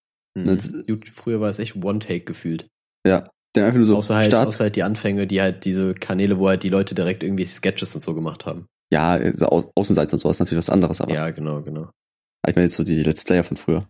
[0.45, 1.03] Mhm.
[1.12, 2.68] Früher war es echt One-Take gefühlt.
[3.07, 6.39] Ja, der einfach nur so außer halt, außer halt die Anfänge, die halt diese Kanäle,
[6.39, 8.66] wo halt die Leute direkt irgendwie Sketches und so gemacht haben.
[8.93, 11.12] Ja, also Au Außenseite und so ist natürlich was anderes, aber.
[11.12, 11.91] Ja, genau, genau.
[12.47, 13.89] Ich meine jetzt so die Let's Player von früher.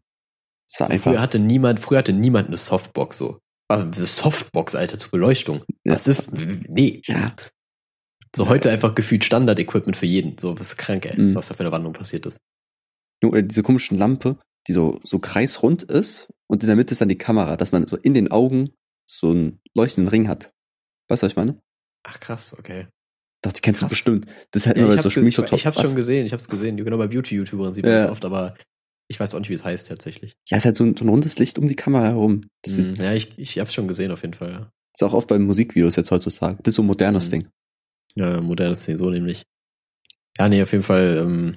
[0.69, 1.13] Das war einfach.
[1.13, 3.39] Früher hatte niemand, früher hatte niemand eine Softbox so.
[3.69, 5.63] Also eine Softbox, Alter, zur Beleuchtung.
[5.85, 5.95] Ja.
[5.95, 6.33] Was ist?
[6.69, 7.03] Nee.
[7.05, 7.35] Ja.
[8.35, 8.51] So ja.
[8.51, 10.39] heute einfach gefühlt Standard-Equipment für jeden.
[10.39, 11.35] So, was ist krank, ey, mhm.
[11.35, 12.39] was da für eine Wandlung passiert ist.
[13.25, 17.09] Oder diese komischen Lampe, die so, so kreisrund ist und in der Mitte ist dann
[17.09, 18.71] die Kamera, dass man so in den Augen
[19.07, 20.53] so einen leuchtenden Ring hat.
[21.09, 21.61] Weißt du, was ich meine?
[22.05, 22.89] Ach krass, okay.
[23.43, 23.89] Doch, die kennst krass.
[23.89, 24.27] du bestimmt.
[24.51, 25.53] Das ist halt ja, immer so Schmied so top.
[25.59, 26.77] Ich hab's schon gesehen, ich hab's gesehen.
[26.77, 28.03] Genau bei Beauty-YouTubern sieht man ja.
[28.03, 28.55] das oft, aber
[29.09, 30.35] ich weiß auch nicht, wie es heißt tatsächlich.
[30.49, 32.49] Ja, es ist halt so ein, so ein rundes Licht um die Kamera herum.
[32.67, 34.73] Mm, ja, ich, ich hab's schon gesehen auf jeden Fall, ja.
[34.95, 36.59] Ist auch oft bei Musikvideos jetzt heutzutage.
[36.63, 37.31] Das ist so ein modernes mm.
[37.31, 37.49] Ding.
[38.15, 39.45] Ja, modernes Ding, so nämlich.
[40.39, 41.57] Ja, nee, auf jeden Fall, ähm,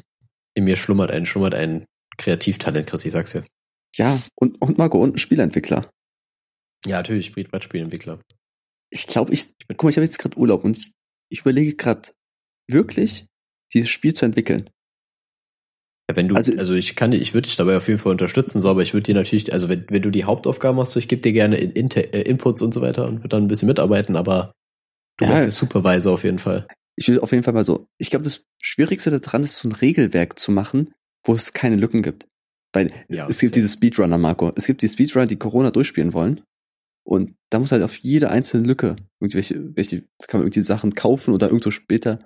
[0.53, 1.85] in mir schlummert ein, schlummert ein
[2.17, 3.43] Kreativtalent, Chris, ich sag's dir.
[3.95, 5.91] Ja, und, und Marco, und ein Spielentwickler.
[6.85, 8.19] Ja, natürlich, Brettspielentwickler.
[8.89, 10.91] Ich glaube, ich, guck mal, ich habe jetzt gerade Urlaub und ich,
[11.29, 12.09] ich überlege gerade
[12.69, 13.25] wirklich,
[13.73, 14.69] dieses Spiel zu entwickeln.
[16.09, 18.59] Ja, wenn du, also, also ich kann, ich würde dich dabei auf jeden Fall unterstützen,
[18.59, 21.07] so, aber ich würde dir natürlich, also wenn, wenn du die Hauptaufgaben machst, so, ich
[21.07, 23.67] gebe dir gerne in, in, äh, Inputs und so weiter und würde dann ein bisschen
[23.67, 24.53] mitarbeiten, aber
[25.17, 26.67] du ja, bist der Supervisor auf jeden Fall.
[26.97, 29.73] Ich will auf jeden Fall mal so, ich glaube, das Schwierigste daran ist, so ein
[29.73, 30.93] Regelwerk zu machen,
[31.25, 32.27] wo es keine Lücken gibt.
[32.73, 34.51] Weil ja, es gibt diese Speedrunner, Marco.
[34.55, 36.41] Es gibt die Speedrunner, die Corona durchspielen wollen.
[37.03, 41.33] Und da muss halt auf jede einzelne Lücke irgendwelche, welche, kann man irgendwie Sachen kaufen
[41.33, 42.25] oder irgendwo später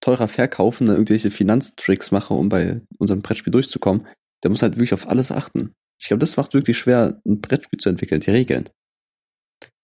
[0.00, 4.06] teurer verkaufen, dann irgendwelche Finanztricks machen, um bei unserem Brettspiel durchzukommen.
[4.42, 5.74] Der muss halt wirklich auf alles achten.
[6.00, 8.68] Ich glaube, das macht wirklich schwer, ein Brettspiel zu entwickeln, die Regeln.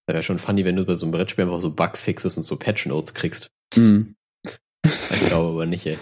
[0.07, 2.57] Das wäre schon funny, wenn du bei so einem Brettspiel einfach so Bugfixes und so
[2.57, 3.51] Patch Notes kriegst.
[3.77, 4.15] Mhm.
[4.85, 5.99] ich glaube aber nicht, ey.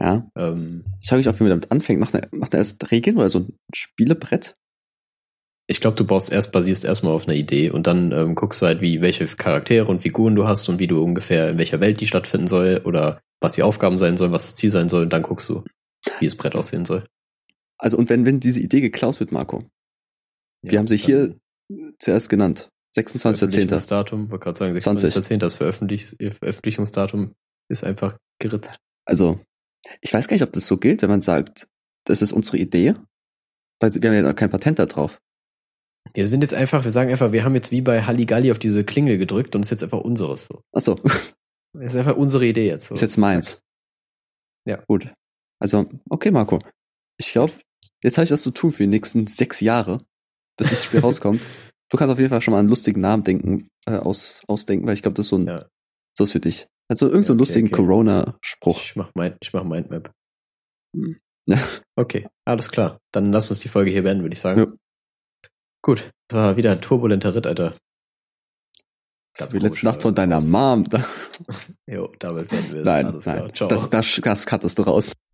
[0.00, 0.30] Ja.
[0.34, 2.00] Ähm, ich frage mich auch, wie man damit anfängt.
[2.00, 4.56] Macht er, macht er erst Regeln oder so ein Spielebrett?
[5.66, 8.66] Ich glaube, du baust erst, basierst erstmal auf einer Idee und dann ähm, guckst du
[8.66, 12.00] halt, wie, welche Charaktere und Figuren du hast und wie du ungefähr in welcher Welt
[12.00, 15.12] die stattfinden soll oder was die Aufgaben sein sollen, was das Ziel sein soll und
[15.12, 15.62] dann guckst du,
[16.18, 17.04] wie das Brett aussehen soll.
[17.78, 19.64] Also und wenn, wenn diese Idee geklaut wird, Marco,
[20.62, 21.36] ja, wir haben sie hier
[21.98, 22.68] zuerst genannt.
[22.96, 23.66] 26.10.
[23.66, 25.36] Das Datum, wollte gerade sagen, 26.10.
[25.36, 27.34] das Veröffentlich Veröffentlichungsdatum
[27.68, 28.76] ist einfach geritzt.
[29.06, 29.38] Also
[30.00, 31.68] ich weiß gar nicht, ob das so gilt, wenn man sagt,
[32.04, 32.94] das ist unsere Idee,
[33.80, 35.20] weil wir haben ja noch kein Patent da drauf.
[36.14, 38.84] Wir sind jetzt einfach, wir sagen einfach, wir haben jetzt wie bei Halligalli auf diese
[38.84, 40.46] Klingel gedrückt und es ist jetzt einfach unseres.
[40.46, 40.62] So.
[40.72, 41.00] Ach so.
[41.72, 42.88] Das ist einfach unsere Idee jetzt.
[42.88, 42.94] So.
[42.94, 43.62] Ist jetzt meins.
[44.66, 44.82] Ja.
[44.88, 45.12] Gut.
[45.60, 46.58] Also, okay, Marco.
[47.16, 47.52] Ich glaube,
[48.02, 50.04] jetzt habe ich was zu tun für die nächsten sechs Jahre,
[50.56, 51.40] bis das Spiel rauskommt.
[51.90, 54.94] Du kannst auf jeden Fall schon mal einen lustigen Namen denken, äh, aus, ausdenken, weil
[54.94, 55.68] ich glaube, das ist so ein, ja.
[56.16, 56.66] so ist für dich.
[56.90, 57.76] Also irgendeinen so okay, lustigen okay.
[57.76, 58.80] Corona-Spruch.
[58.80, 60.12] Ich mach mein, ich mach Mindmap.
[60.94, 61.20] Hm.
[61.46, 61.58] Ja.
[61.96, 62.98] Okay, alles klar.
[63.12, 64.60] Dann lass uns die Folge hier beenden, würde ich sagen.
[64.60, 64.72] Ja.
[65.82, 67.74] Gut, das war wieder ein turbulenter Ritt, Alter.
[69.36, 70.84] Ganz wie letzte Nacht von deiner Mom.
[71.86, 72.84] jo, damit werden wir es.
[72.86, 73.52] Nein, nein.
[73.68, 75.12] Das, das, das cuttest du raus.